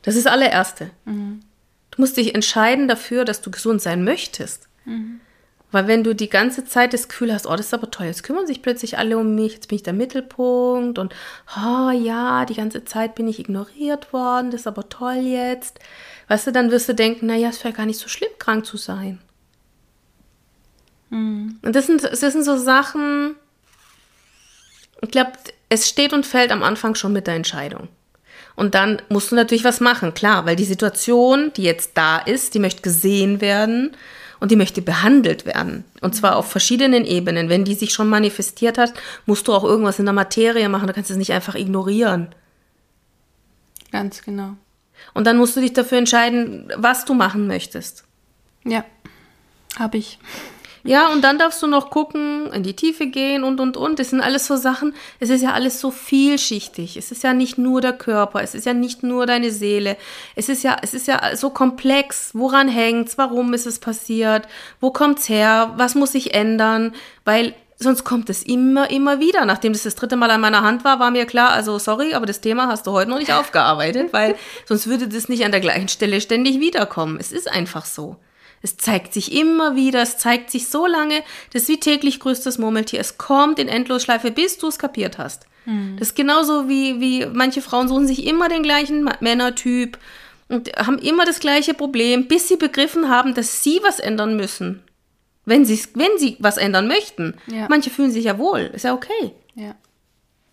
[0.00, 0.90] Das ist das allererste.
[1.04, 1.40] Mhm.
[1.90, 4.70] Du musst dich entscheiden dafür, dass du gesund sein möchtest.
[4.86, 5.20] Mhm.
[5.70, 8.22] Weil wenn du die ganze Zeit das Gefühl hast, oh, das ist aber toll, jetzt
[8.22, 11.14] kümmern sich plötzlich alle um mich, jetzt bin ich der Mittelpunkt und
[11.58, 15.78] oh ja, die ganze Zeit bin ich ignoriert worden, das ist aber toll jetzt.
[16.28, 18.78] Weißt du, dann wirst du denken, naja, es wäre gar nicht so schlimm, krank zu
[18.78, 19.20] sein.
[21.10, 21.58] Mhm.
[21.60, 23.36] Und das sind, das sind so Sachen,
[25.02, 25.32] ich glaube,
[25.68, 27.88] es steht und fällt am Anfang schon mit der Entscheidung.
[28.54, 32.54] Und dann musst du natürlich was machen, klar, weil die Situation, die jetzt da ist,
[32.54, 33.94] die möchte gesehen werden
[34.40, 35.84] und die möchte behandelt werden.
[36.00, 37.48] Und zwar auf verschiedenen Ebenen.
[37.48, 38.94] Wenn die sich schon manifestiert hat,
[39.26, 40.86] musst du auch irgendwas in der Materie machen.
[40.86, 42.28] Du kannst es nicht einfach ignorieren.
[43.92, 44.56] Ganz genau.
[45.14, 48.04] Und dann musst du dich dafür entscheiden, was du machen möchtest.
[48.64, 48.84] Ja,
[49.78, 50.18] habe ich.
[50.86, 53.98] Ja, und dann darfst du noch gucken, in die Tiefe gehen und, und, und.
[53.98, 56.96] Das sind alles so Sachen, es ist ja alles so vielschichtig.
[56.96, 59.96] Es ist ja nicht nur der Körper, es ist ja nicht nur deine Seele.
[60.34, 62.30] Es ist ja, es ist ja so komplex.
[62.32, 63.18] Woran hängt's?
[63.18, 64.46] Warum ist es passiert?
[64.80, 65.72] Wo kommt's her?
[65.76, 66.94] Was muss sich ändern?
[67.24, 69.44] Weil sonst kommt es immer, immer wieder.
[69.44, 72.26] Nachdem das das dritte Mal an meiner Hand war, war mir klar, also sorry, aber
[72.26, 75.60] das Thema hast du heute noch nicht aufgearbeitet, weil sonst würde das nicht an der
[75.60, 77.18] gleichen Stelle ständig wiederkommen.
[77.20, 78.16] Es ist einfach so.
[78.62, 82.58] Es zeigt sich immer wieder, es zeigt sich so lange, das ist wie täglich größtes
[82.58, 83.00] Murmeltier.
[83.00, 85.46] Es kommt in Endlosschleife, bis du es kapiert hast.
[85.66, 85.96] Mhm.
[85.98, 89.98] Das ist genauso wie, wie manche Frauen suchen sich immer den gleichen Männertyp
[90.48, 94.82] und haben immer das gleiche Problem, bis sie begriffen haben, dass sie was ändern müssen.
[95.44, 97.34] Wenn, wenn sie was ändern möchten.
[97.46, 97.66] Ja.
[97.68, 99.32] Manche fühlen sich ja wohl, ist ja okay.
[99.54, 99.74] Ja.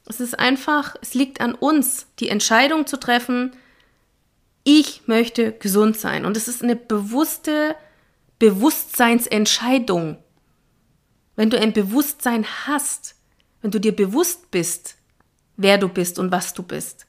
[0.07, 3.53] Es ist einfach, es liegt an uns, die Entscheidung zu treffen,
[4.63, 6.25] ich möchte gesund sein.
[6.25, 7.75] Und es ist eine bewusste
[8.39, 10.17] Bewusstseinsentscheidung.
[11.35, 13.15] Wenn du ein Bewusstsein hast,
[13.61, 14.97] wenn du dir bewusst bist,
[15.57, 17.05] wer du bist und was du bist,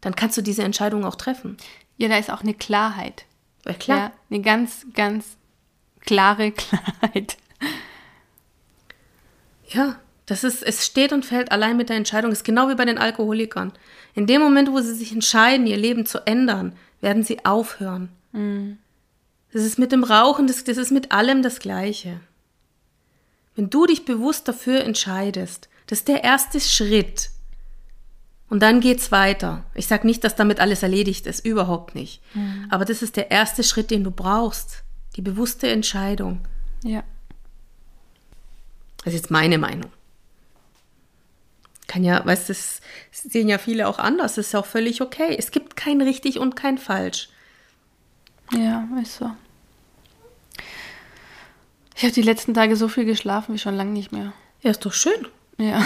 [0.00, 1.56] dann kannst du diese Entscheidung auch treffen.
[1.96, 3.24] Ja, da ist auch eine Klarheit.
[3.64, 3.98] Ja, klar.
[3.98, 5.36] Ja, eine ganz, ganz
[6.00, 7.36] klare Klarheit.
[9.68, 12.30] Ja, das ist, es steht und fällt allein mit der Entscheidung.
[12.30, 13.72] Das ist genau wie bei den Alkoholikern.
[14.14, 18.08] In dem Moment, wo sie sich entscheiden, ihr Leben zu ändern, werden sie aufhören.
[18.32, 18.78] Mhm.
[19.54, 22.18] Das ist mit dem Rauchen, das, das ist mit allem das Gleiche.
[23.54, 27.30] Wenn du dich bewusst dafür entscheidest, das ist der erste Schritt.
[28.50, 29.62] Und dann geht's weiter.
[29.74, 32.20] Ich sage nicht, dass damit alles erledigt ist, überhaupt nicht.
[32.34, 32.66] Mhm.
[32.68, 34.82] Aber das ist der erste Schritt, den du brauchst.
[35.14, 36.40] Die bewusste Entscheidung.
[36.82, 37.04] Ja.
[39.04, 39.92] Das ist jetzt meine Meinung.
[41.86, 42.80] Kann ja, weißt du, das
[43.12, 44.34] sehen ja viele auch anders.
[44.34, 45.36] Das ist auch völlig okay.
[45.38, 47.28] Es gibt kein richtig und kein falsch.
[48.52, 49.30] Ja, ist so.
[51.94, 54.32] Ich habe die letzten Tage so viel geschlafen wie schon lange nicht mehr.
[54.62, 55.28] Ja, ist doch schön.
[55.58, 55.82] Ja.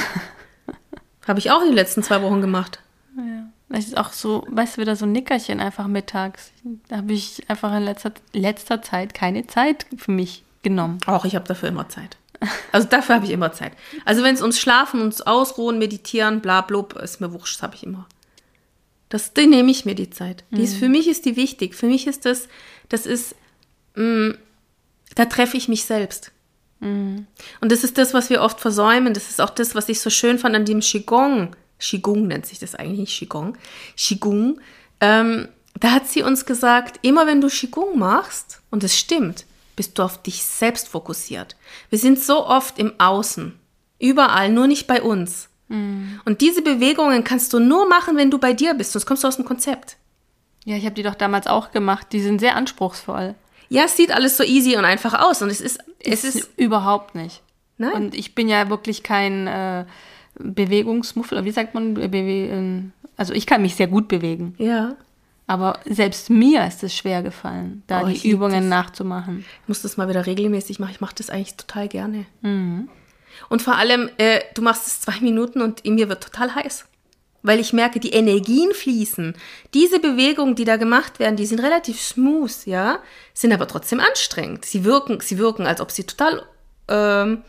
[1.26, 2.80] Habe ich auch die letzten zwei Wochen gemacht.
[3.16, 3.48] Ja.
[3.68, 6.52] Das ist auch so, weißt du, wieder so ein Nickerchen einfach mittags.
[6.88, 10.98] Da habe ich einfach in letzter, letzter Zeit keine Zeit für mich genommen.
[11.06, 12.16] Auch ich habe dafür immer Zeit.
[12.70, 13.72] Also dafür habe ich immer Zeit.
[14.04, 17.82] Also wenn es ums Schlafen, ums Ausruhen, Meditieren, bla blub, ist mir wurscht, habe ich
[17.82, 18.06] immer.
[19.08, 20.44] Das, die nehme ich mir die Zeit.
[20.50, 20.78] Die ist, mhm.
[20.78, 21.74] für mich ist die wichtig.
[21.74, 22.48] Für mich ist das,
[22.88, 23.34] das ist,
[23.96, 24.38] mh, mm,
[25.18, 26.30] da treffe ich mich selbst.
[26.78, 27.26] Mhm.
[27.60, 29.14] Und das ist das, was wir oft versäumen.
[29.14, 31.56] Das ist auch das, was ich so schön fand an dem Qigong.
[31.80, 33.58] Qigong nennt sich das eigentlich nicht Qigong.
[33.96, 34.60] Qigong.
[35.00, 35.48] Ähm,
[35.80, 40.04] da hat sie uns gesagt, immer wenn du Qigong machst, und es stimmt, bist du
[40.04, 41.56] auf dich selbst fokussiert.
[41.90, 43.58] Wir sind so oft im Außen.
[43.98, 45.48] Überall, nur nicht bei uns.
[45.66, 46.20] Mhm.
[46.24, 49.28] Und diese Bewegungen kannst du nur machen, wenn du bei dir bist, sonst kommst du
[49.28, 49.96] aus dem Konzept.
[50.64, 52.08] Ja, ich habe die doch damals auch gemacht.
[52.12, 53.34] Die sind sehr anspruchsvoll.
[53.68, 56.50] Ja, es sieht alles so easy und einfach aus und es ist es ist, ist
[56.56, 57.42] überhaupt nicht.
[57.76, 57.92] Nein.
[57.92, 59.84] Und ich bin ja wirklich kein äh,
[60.38, 61.96] Bewegungsmuffel, wie sagt man?
[62.12, 64.54] Ähm, also ich kann mich sehr gut bewegen.
[64.58, 64.96] Ja.
[65.46, 69.46] Aber selbst mir ist es schwer gefallen, da oh, die Übungen nachzumachen.
[69.62, 70.90] Ich muss das mal wieder regelmäßig machen.
[70.90, 72.26] Ich mache das eigentlich total gerne.
[72.42, 72.88] Mhm.
[73.48, 76.84] Und vor allem, äh, du machst es zwei Minuten und in mir wird total heiß.
[77.42, 79.34] Weil ich merke, die Energien fließen.
[79.74, 83.00] Diese Bewegungen, die da gemacht werden, die sind relativ smooth, ja,
[83.32, 84.64] sind aber trotzdem anstrengend.
[84.64, 86.44] Sie wirken, sie wirken, als ob sie total,
[86.88, 87.42] ähm,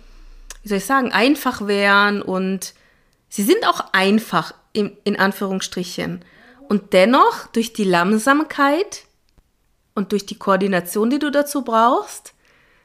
[0.62, 2.73] wie soll ich sagen, einfach wären und
[3.30, 6.23] sie sind auch einfach in, in Anführungsstrichen.
[6.67, 9.04] Und dennoch durch die Langsamkeit
[9.95, 12.34] und durch die Koordination, die du dazu brauchst,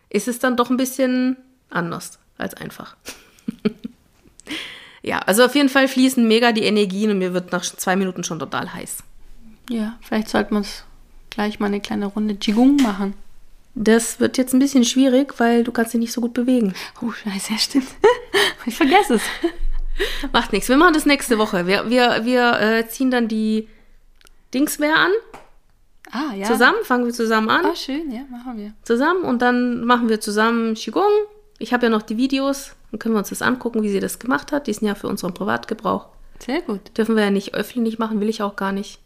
[0.08, 1.36] ist es dann doch ein bisschen
[1.68, 2.96] anders als einfach.
[5.04, 8.24] ja, also auf jeden Fall fließen mega die Energien und mir wird nach zwei Minuten
[8.24, 8.98] schon total heiß.
[9.68, 10.84] Ja, vielleicht sollten wir uns
[11.28, 13.14] gleich mal eine kleine Runde Qigong machen.
[13.74, 16.74] Das wird jetzt ein bisschen schwierig, weil du kannst dich nicht so gut bewegen.
[17.02, 17.88] Oh, scheiße, ja, stimmt.
[18.66, 19.22] ich vergesse es.
[20.32, 20.70] Macht nichts.
[20.70, 21.66] Wir machen das nächste Woche.
[21.66, 23.68] Wir, wir, wir äh, ziehen dann die
[24.54, 25.10] Dingswehr an.
[26.12, 26.46] Ah, ja.
[26.46, 27.66] Zusammen, fangen wir zusammen an.
[27.66, 28.72] Ah, schön, ja, machen wir.
[28.84, 31.10] Zusammen und dann machen wir zusammen Qigong.
[31.58, 34.18] Ich habe ja noch die Videos, dann können wir uns das angucken, wie sie das
[34.18, 34.66] gemacht hat.
[34.66, 36.06] Die sind ja für unseren Privatgebrauch.
[36.38, 36.96] Sehr gut.
[36.96, 38.98] Dürfen wir ja nicht öffentlich machen, will ich auch gar nicht.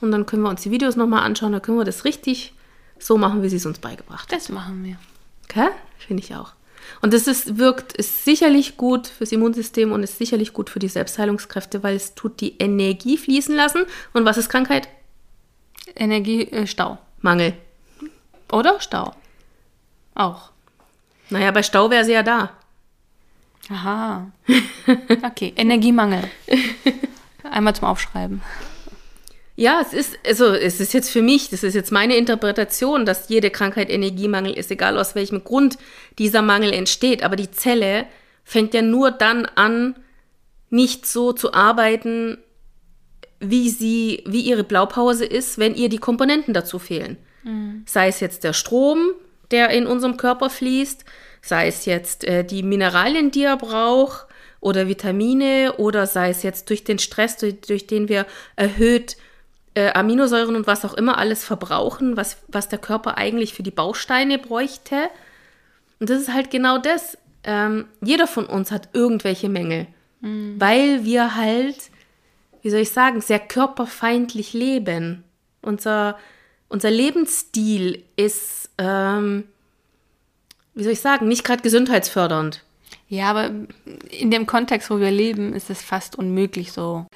[0.00, 2.52] Und dann können wir uns die Videos nochmal anschauen, dann können wir das richtig
[2.98, 4.38] so machen, wie sie es uns beigebracht hat.
[4.38, 4.96] Das machen wir.
[5.44, 5.68] Okay?
[5.98, 6.52] Finde ich auch.
[7.00, 10.88] Und das ist, wirkt, ist sicherlich gut fürs Immunsystem und ist sicherlich gut für die
[10.88, 13.84] Selbstheilungskräfte, weil es tut die Energie fließen lassen.
[14.12, 14.88] Und was ist Krankheit?
[15.94, 16.98] Energiestau.
[17.20, 17.54] Mangel.
[18.52, 19.14] Oder Stau.
[20.14, 20.50] Auch.
[21.34, 22.50] Naja, bei Stau wäre sie ja da.
[23.68, 24.30] Aha.
[25.22, 26.22] Okay, Energiemangel.
[27.50, 28.40] Einmal zum Aufschreiben.
[29.56, 33.28] Ja, es ist, also es ist jetzt für mich, das ist jetzt meine Interpretation, dass
[33.30, 35.76] jede Krankheit Energiemangel ist, egal aus welchem Grund
[36.20, 37.24] dieser Mangel entsteht.
[37.24, 38.06] Aber die Zelle
[38.44, 39.96] fängt ja nur dann an,
[40.70, 42.38] nicht so zu arbeiten,
[43.40, 47.16] wie sie, wie ihre Blaupause ist, wenn ihr die Komponenten dazu fehlen.
[47.42, 47.82] Mhm.
[47.86, 49.10] Sei es jetzt der Strom,
[49.50, 51.04] der in unserem Körper fließt,
[51.44, 54.26] sei es jetzt äh, die Mineralien, die er braucht,
[54.60, 58.24] oder Vitamine, oder sei es jetzt durch den Stress, durch, durch den wir
[58.56, 59.18] erhöht
[59.74, 63.70] äh, Aminosäuren und was auch immer alles verbrauchen, was, was der Körper eigentlich für die
[63.70, 65.10] Bausteine bräuchte.
[66.00, 67.18] Und das ist halt genau das.
[67.42, 69.86] Ähm, jeder von uns hat irgendwelche Mängel,
[70.22, 70.58] mhm.
[70.58, 71.76] weil wir halt,
[72.62, 75.24] wie soll ich sagen, sehr körperfeindlich leben.
[75.60, 76.16] Unser,
[76.68, 79.44] unser Lebensstil ist, ähm,
[80.74, 82.62] wie soll ich sagen, nicht gerade gesundheitsfördernd.
[83.08, 83.50] Ja, aber
[84.10, 87.06] in dem Kontext, wo wir leben, ist es fast unmöglich, so,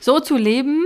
[0.00, 0.84] so zu leben,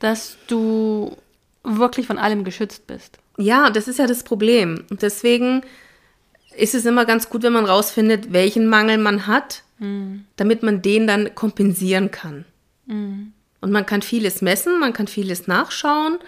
[0.00, 1.16] dass du
[1.64, 3.18] wirklich von allem geschützt bist.
[3.36, 4.84] Ja, das ist ja das Problem.
[4.90, 5.62] Und deswegen
[6.56, 10.24] ist es immer ganz gut, wenn man rausfindet, welchen Mangel man hat, mhm.
[10.36, 12.44] damit man den dann kompensieren kann.
[12.86, 13.32] Mhm.
[13.60, 16.18] Und man kann vieles messen, man kann vieles nachschauen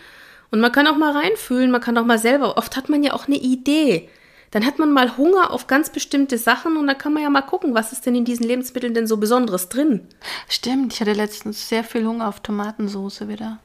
[0.50, 2.56] und man kann auch mal reinfühlen, man kann auch mal selber.
[2.56, 4.08] Oft hat man ja auch eine Idee.
[4.52, 7.42] Dann hat man mal Hunger auf ganz bestimmte Sachen und dann kann man ja mal
[7.42, 10.06] gucken, was ist denn in diesen Lebensmitteln denn so Besonderes drin.
[10.46, 13.58] Stimmt, ich hatte letztens sehr viel Hunger auf Tomatensoße wieder.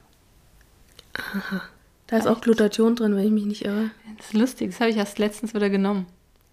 [1.14, 1.62] Aha.
[2.06, 3.90] Da ist auch Glutathion drin, wenn ich mich nicht irre.
[4.16, 6.06] Das ist lustig, das habe ich erst letztens wieder genommen.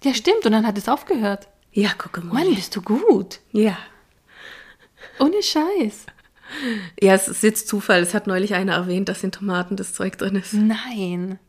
[0.04, 1.48] Ja, stimmt, und dann hat es aufgehört.
[1.71, 2.43] Ja, gucke mal.
[2.43, 3.39] Mann, bist du gut.
[3.52, 3.78] Ja.
[5.19, 6.06] Ohne Scheiß.
[7.02, 8.02] Ja, es ist jetzt Zufall.
[8.02, 10.54] Es hat neulich einer erwähnt, dass in Tomaten das Zeug drin ist.
[10.54, 11.39] Nein.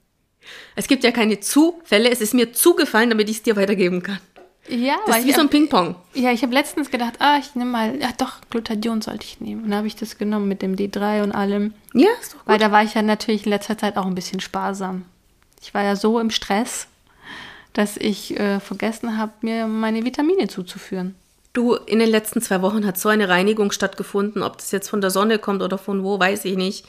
[0.75, 2.11] Es gibt ja keine Zufälle.
[2.11, 4.21] Es ist mir zugefallen, damit ich es dir weitergeben kann.
[4.69, 5.95] Ja, das ist wie so ein Ping-Pong.
[6.15, 9.65] Ja, ich habe letztens gedacht, ah, ich nehme mal, ja doch, Glutathion sollte ich nehmen.
[9.65, 11.73] Und dann habe ich das genommen mit dem D3 und allem.
[11.95, 12.49] Ja, ist doch gut.
[12.49, 15.05] Weil da war ich ja natürlich in letzter Zeit auch ein bisschen sparsam.
[15.63, 16.89] Ich war ja so im Stress,
[17.73, 21.15] dass ich äh, vergessen habe, mir meine Vitamine zuzuführen.
[21.53, 24.43] Du, in den letzten zwei Wochen hat so eine Reinigung stattgefunden.
[24.43, 26.87] Ob das jetzt von der Sonne kommt oder von wo, weiß ich nicht.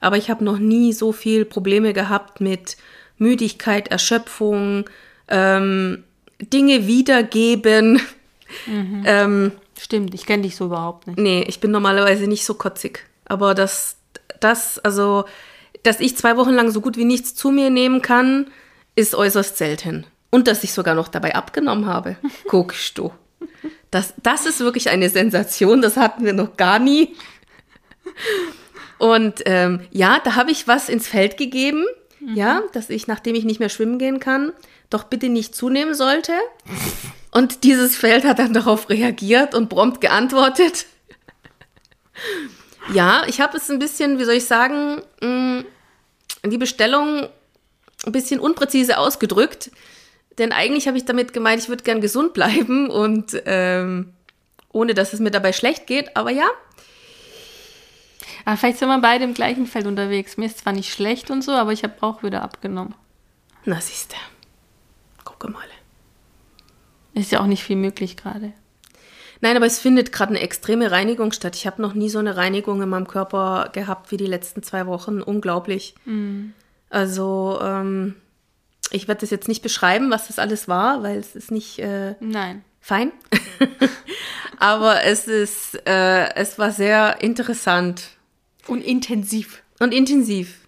[0.00, 2.76] Aber ich habe noch nie so viel Probleme gehabt mit
[3.18, 4.88] Müdigkeit, Erschöpfung,
[5.28, 6.04] ähm,
[6.40, 8.00] Dinge wiedergeben.
[8.66, 9.02] Mhm.
[9.04, 11.18] Ähm, Stimmt, ich kenne dich so überhaupt nicht.
[11.18, 13.04] Nee, ich bin normalerweise nicht so kotzig.
[13.26, 13.96] Aber das,
[14.40, 15.24] das, also,
[15.82, 18.48] dass ich zwei Wochen lang so gut wie nichts zu mir nehmen kann,
[18.96, 20.06] ist äußerst selten.
[20.30, 22.16] Und dass ich sogar noch dabei abgenommen habe.
[22.48, 23.12] Guckst du.
[23.90, 27.14] Das, das ist wirklich eine Sensation, das hatten wir noch gar nie.
[28.98, 31.84] Und ähm, ja, da habe ich was ins Feld gegeben,
[32.20, 32.34] mhm.
[32.34, 34.52] ja, dass ich, nachdem ich nicht mehr schwimmen gehen kann,
[34.90, 36.32] doch bitte nicht zunehmen sollte.
[37.30, 40.86] Und dieses Feld hat dann darauf reagiert und prompt geantwortet.
[42.92, 45.60] ja, ich habe es ein bisschen, wie soll ich sagen, mm,
[46.46, 47.28] die Bestellung
[48.06, 49.70] ein bisschen unpräzise ausgedrückt.
[50.38, 54.14] Denn eigentlich habe ich damit gemeint, ich würde gern gesund bleiben und ähm,
[54.72, 56.16] ohne dass es mir dabei schlecht geht.
[56.16, 56.48] Aber ja.
[58.44, 60.36] Aber vielleicht sind wir beide im gleichen Feld unterwegs.
[60.36, 62.94] Mir ist zwar nicht schlecht und so, aber ich habe auch wieder abgenommen.
[63.64, 64.16] Na, siehst du.
[65.24, 65.64] Gucke mal.
[67.14, 68.52] Ist ja auch nicht viel möglich gerade.
[69.40, 71.54] Nein, aber es findet gerade eine extreme Reinigung statt.
[71.56, 74.86] Ich habe noch nie so eine Reinigung in meinem Körper gehabt wie die letzten zwei
[74.86, 75.22] Wochen.
[75.22, 75.94] Unglaublich.
[76.04, 76.54] Mhm.
[76.90, 78.16] Also, ähm,
[78.90, 82.14] ich werde das jetzt nicht beschreiben, was das alles war, weil es ist nicht äh,
[82.20, 82.64] Nein.
[82.80, 83.12] fein.
[84.58, 88.17] aber es ist, äh, es war sehr interessant
[88.68, 89.62] Und intensiv.
[89.80, 90.58] und intensiv.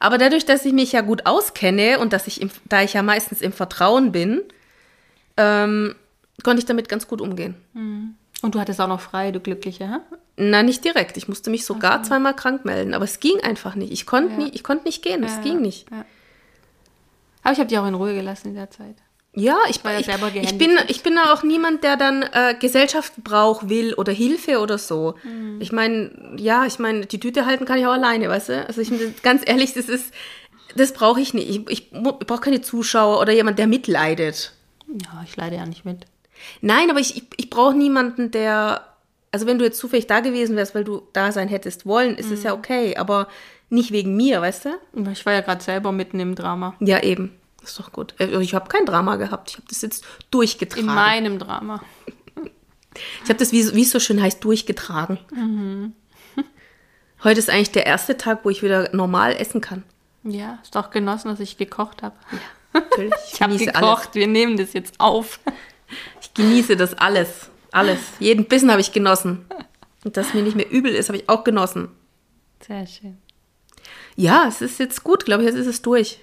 [0.00, 3.02] Aber dadurch, dass ich mich ja gut auskenne und dass ich, im, da ich ja
[3.02, 4.42] meistens im Vertrauen bin,
[5.36, 5.94] ähm,
[6.42, 7.54] konnte ich damit ganz gut umgehen.
[8.42, 9.96] Und du hattest auch noch frei, du Glückliche, hä?
[10.36, 11.16] Na, nicht direkt.
[11.16, 13.90] Ich musste mich sogar zweimal krank melden, aber es ging einfach nicht.
[13.92, 14.38] Ich konnte Ja.
[14.38, 15.24] nie, ich konnte nicht gehen.
[15.24, 15.90] Es Ja, ging nicht.
[15.90, 16.04] Ja.
[17.42, 18.96] Aber ich habe dich auch in Ruhe gelassen in der Zeit.
[19.38, 23.68] Ja, ich, ich, ich, bin, ich bin da auch niemand, der dann äh, Gesellschaft braucht,
[23.68, 25.14] will oder Hilfe oder so.
[25.24, 25.60] Mhm.
[25.60, 28.66] Ich meine, ja, ich meine, die Tüte halten kann ich auch alleine, weißt du?
[28.66, 28.90] Also ich
[29.22, 30.12] ganz ehrlich, das ist,
[30.74, 31.50] das brauche ich nicht.
[31.50, 34.52] Ich, ich, ich brauche keine Zuschauer oder jemand, der mitleidet.
[34.88, 36.06] Ja, ich leide ja nicht mit.
[36.62, 38.86] Nein, aber ich, ich, ich brauche niemanden, der.
[39.32, 42.30] Also wenn du jetzt zufällig da gewesen wärst, weil du da sein hättest wollen, ist
[42.30, 42.46] es Mhm.
[42.46, 43.28] ja okay, aber
[43.68, 45.10] nicht wegen mir, weißt du?
[45.12, 46.74] Ich war ja gerade selber mitten im Drama.
[46.80, 47.32] Ja, eben.
[47.66, 48.14] Ist doch gut.
[48.18, 49.50] Äh, Ich habe kein Drama gehabt.
[49.50, 50.88] Ich habe das jetzt durchgetragen.
[50.88, 51.82] In meinem Drama.
[53.24, 55.18] Ich habe das, wie, wie es so schön heißt, durchgetragen.
[55.34, 55.92] Mhm.
[57.24, 59.82] Heute ist eigentlich der erste Tag, wo ich wieder normal essen kann.
[60.24, 62.16] Ja, ist doch genossen, dass ich gekocht habe.
[62.72, 63.14] Natürlich.
[63.32, 65.40] Ich habe genieße gekocht, wir nehmen das jetzt auf.
[66.20, 67.48] Ich genieße das alles.
[67.70, 68.00] Alles.
[68.18, 69.44] Jeden Bissen habe ich genossen.
[70.04, 71.90] Und dass mir nicht mehr übel ist, habe ich auch genossen.
[72.66, 73.18] Sehr schön.
[74.16, 75.48] Ja, es ist jetzt gut, glaube ich.
[75.48, 76.18] Jetzt ist es durch.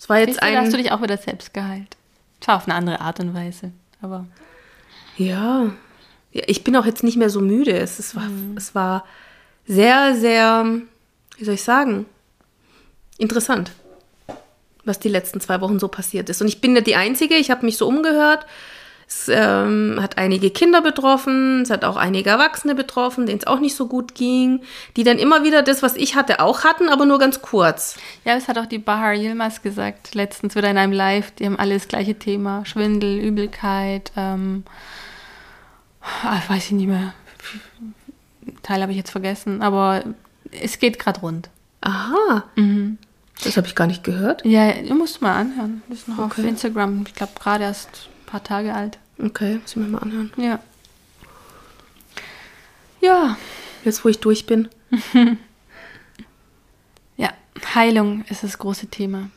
[0.00, 0.82] Es war jetzt Siehst du, da hast du ein.
[0.82, 1.96] dich auch wieder selbst geheilt.
[2.40, 3.70] Zwar auf eine andere Art und Weise,
[4.00, 4.26] aber
[5.18, 5.66] Ja.
[6.32, 6.42] ja.
[6.46, 7.72] Ich bin auch jetzt nicht mehr so müde.
[7.76, 8.24] Es, es, war,
[8.56, 9.04] es war
[9.66, 10.64] sehr, sehr,
[11.36, 12.06] wie soll ich sagen,
[13.18, 13.72] interessant,
[14.86, 16.40] was die letzten zwei Wochen so passiert ist.
[16.40, 17.34] Und ich bin nicht die Einzige.
[17.34, 18.46] Ich habe mich so umgehört.
[19.12, 23.58] Es ähm, hat einige Kinder betroffen, es hat auch einige Erwachsene betroffen, denen es auch
[23.58, 24.62] nicht so gut ging,
[24.96, 27.96] die dann immer wieder das, was ich hatte, auch hatten, aber nur ganz kurz.
[28.24, 31.58] ja, das hat auch die Bahar Yilmaz gesagt, letztens wieder in einem Live, die haben
[31.58, 32.64] alle das gleiche Thema.
[32.64, 34.62] Schwindel, Übelkeit, ähm,
[36.22, 37.12] ah, weiß ich nicht mehr.
[38.62, 40.04] Teil habe ich jetzt vergessen, aber
[40.52, 41.50] es geht gerade rund.
[41.80, 42.96] Aha, Mhm.
[43.42, 44.44] das habe ich gar nicht gehört.
[44.44, 45.82] Ja, du musst mal anhören.
[45.88, 46.42] Das ist noch Okay.
[46.42, 48.98] auf Instagram, ich glaube gerade erst paar Tage alt.
[49.18, 50.32] Okay, muss ich mir mal anhören.
[50.36, 50.60] Ja.
[53.00, 53.36] Ja,
[53.84, 54.68] Jetzt, wo ich durch bin.
[57.16, 57.30] ja,
[57.74, 59.30] Heilung ist das große Thema.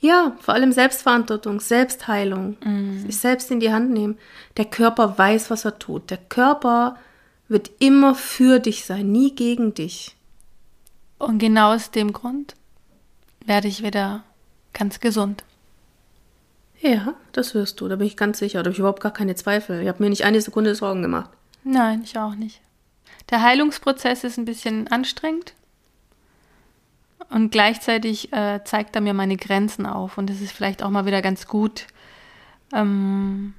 [0.00, 2.56] Ja, vor allem Selbstverantwortung, Selbstheilung,
[3.04, 4.16] sich selbst in die Hand nehmen.
[4.56, 6.10] Der Körper weiß, was er tut.
[6.10, 6.96] Der Körper
[7.48, 10.16] wird immer für dich sein, nie gegen dich.
[11.18, 12.56] Und genau aus dem Grund
[13.44, 14.24] werde ich wieder
[14.72, 15.44] ganz gesund.
[16.80, 18.62] Ja, das wirst du, da bin ich ganz sicher.
[18.62, 19.82] Da habe ich überhaupt gar keine Zweifel.
[19.82, 21.30] Ich habe mir nicht eine Sekunde Sorgen gemacht.
[21.62, 22.60] Nein, ich auch nicht.
[23.30, 25.54] Der Heilungsprozess ist ein bisschen anstrengend
[27.30, 31.06] und gleichzeitig äh, zeigt er mir meine Grenzen auf und es ist vielleicht auch mal
[31.06, 31.86] wieder ganz gut,
[32.72, 33.54] ähm,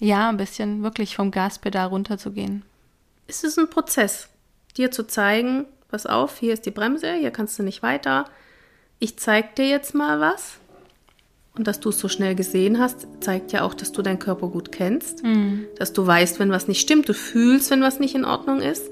[0.00, 2.64] ja, ein bisschen wirklich vom Gaspedal runterzugehen.
[3.28, 4.28] Es ist ein Prozess,
[4.76, 8.26] dir zu zeigen, pass auf, hier ist die Bremse, hier kannst du nicht weiter.
[8.98, 10.58] Ich zeig dir jetzt mal was.
[11.58, 14.48] Und dass du es so schnell gesehen hast, zeigt ja auch, dass du deinen Körper
[14.48, 15.22] gut kennst,
[15.78, 18.90] dass du weißt, wenn was nicht stimmt, du fühlst, wenn was nicht in Ordnung ist.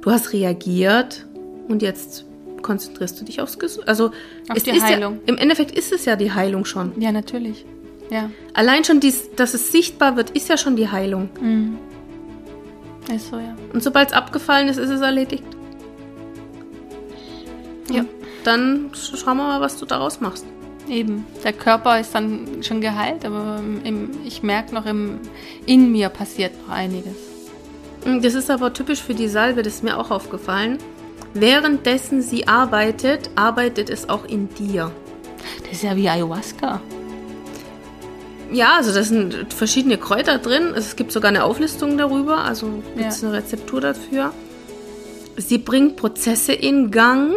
[0.00, 1.26] Du hast reagiert
[1.68, 2.24] und jetzt
[2.62, 3.86] konzentrierst du dich aufs Gesund.
[3.88, 4.06] Also
[4.48, 5.14] Auf es die ist Heilung.
[5.14, 6.92] Ja, im Endeffekt ist es ja die Heilung schon.
[7.00, 7.66] Ja, natürlich.
[8.10, 11.28] Ja, Allein schon, dies, dass es sichtbar wird, ist ja schon die Heilung.
[13.14, 13.54] ist so, ja.
[13.72, 15.44] Und sobald es abgefallen ist, ist es erledigt.
[17.90, 18.04] Ja.
[18.44, 20.44] Dann sch- schauen wir mal, was du daraus machst.
[20.88, 21.26] Eben.
[21.44, 25.20] Der Körper ist dann schon geheilt, aber im, ich merke noch, im,
[25.64, 27.14] in mir passiert noch einiges.
[28.20, 30.78] Das ist aber typisch für die Salbe, das ist mir auch aufgefallen.
[31.34, 34.90] Währenddessen sie arbeitet, arbeitet es auch in dir.
[35.62, 36.80] Das ist ja wie Ayahuasca.
[38.52, 40.74] Ja, also da sind verschiedene Kräuter drin.
[40.76, 42.66] Es gibt sogar eine Auflistung darüber, also
[42.96, 43.28] gibt es Ja.
[43.28, 44.32] eine Rezeptur dafür.
[45.38, 47.36] Sie bringt Prozesse in Gang,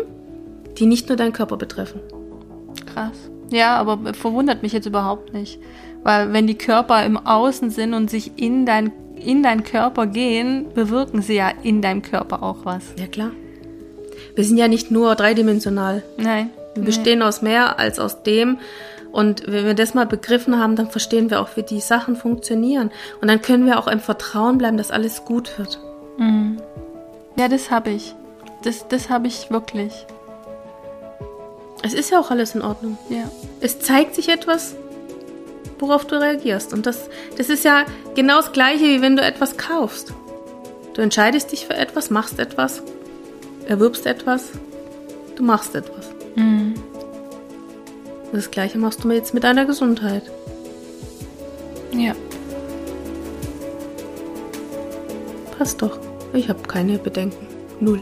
[0.77, 2.01] die nicht nur deinen Körper betreffen.
[2.93, 3.29] Krass.
[3.49, 5.59] Ja, aber verwundert mich jetzt überhaupt nicht.
[6.03, 10.67] Weil wenn die Körper im Außen sind und sich in dein, in deinen Körper gehen,
[10.73, 12.83] bewirken sie ja in deinem Körper auch was.
[12.97, 13.31] Ja, klar.
[14.35, 16.03] Wir sind ja nicht nur dreidimensional.
[16.17, 16.49] Nein.
[16.75, 18.59] Wir bestehen aus mehr als aus dem.
[19.11, 22.91] Und wenn wir das mal begriffen haben, dann verstehen wir auch, wie die Sachen funktionieren.
[23.21, 25.79] Und dann können wir auch im Vertrauen bleiben, dass alles gut wird.
[27.37, 28.13] Ja, das habe ich.
[28.63, 30.05] Das, das habe ich wirklich.
[31.85, 32.97] Es ist ja auch alles in Ordnung.
[33.09, 33.29] Ja.
[33.61, 34.75] Es zeigt sich etwas
[35.79, 36.73] worauf du reagierst.
[36.73, 40.13] Und das, das ist ja genau das Gleiche, wie wenn du etwas kaufst.
[40.93, 42.81] Du entscheidest dich für etwas, machst etwas,
[43.67, 44.49] erwirbst etwas,
[45.35, 46.09] du machst etwas.
[46.35, 46.75] Mhm.
[48.31, 50.23] Das Gleiche machst du jetzt mit deiner Gesundheit.
[51.91, 52.13] Ja.
[55.57, 55.99] Passt doch.
[56.33, 57.47] Ich habe keine Bedenken.
[57.79, 58.01] Null.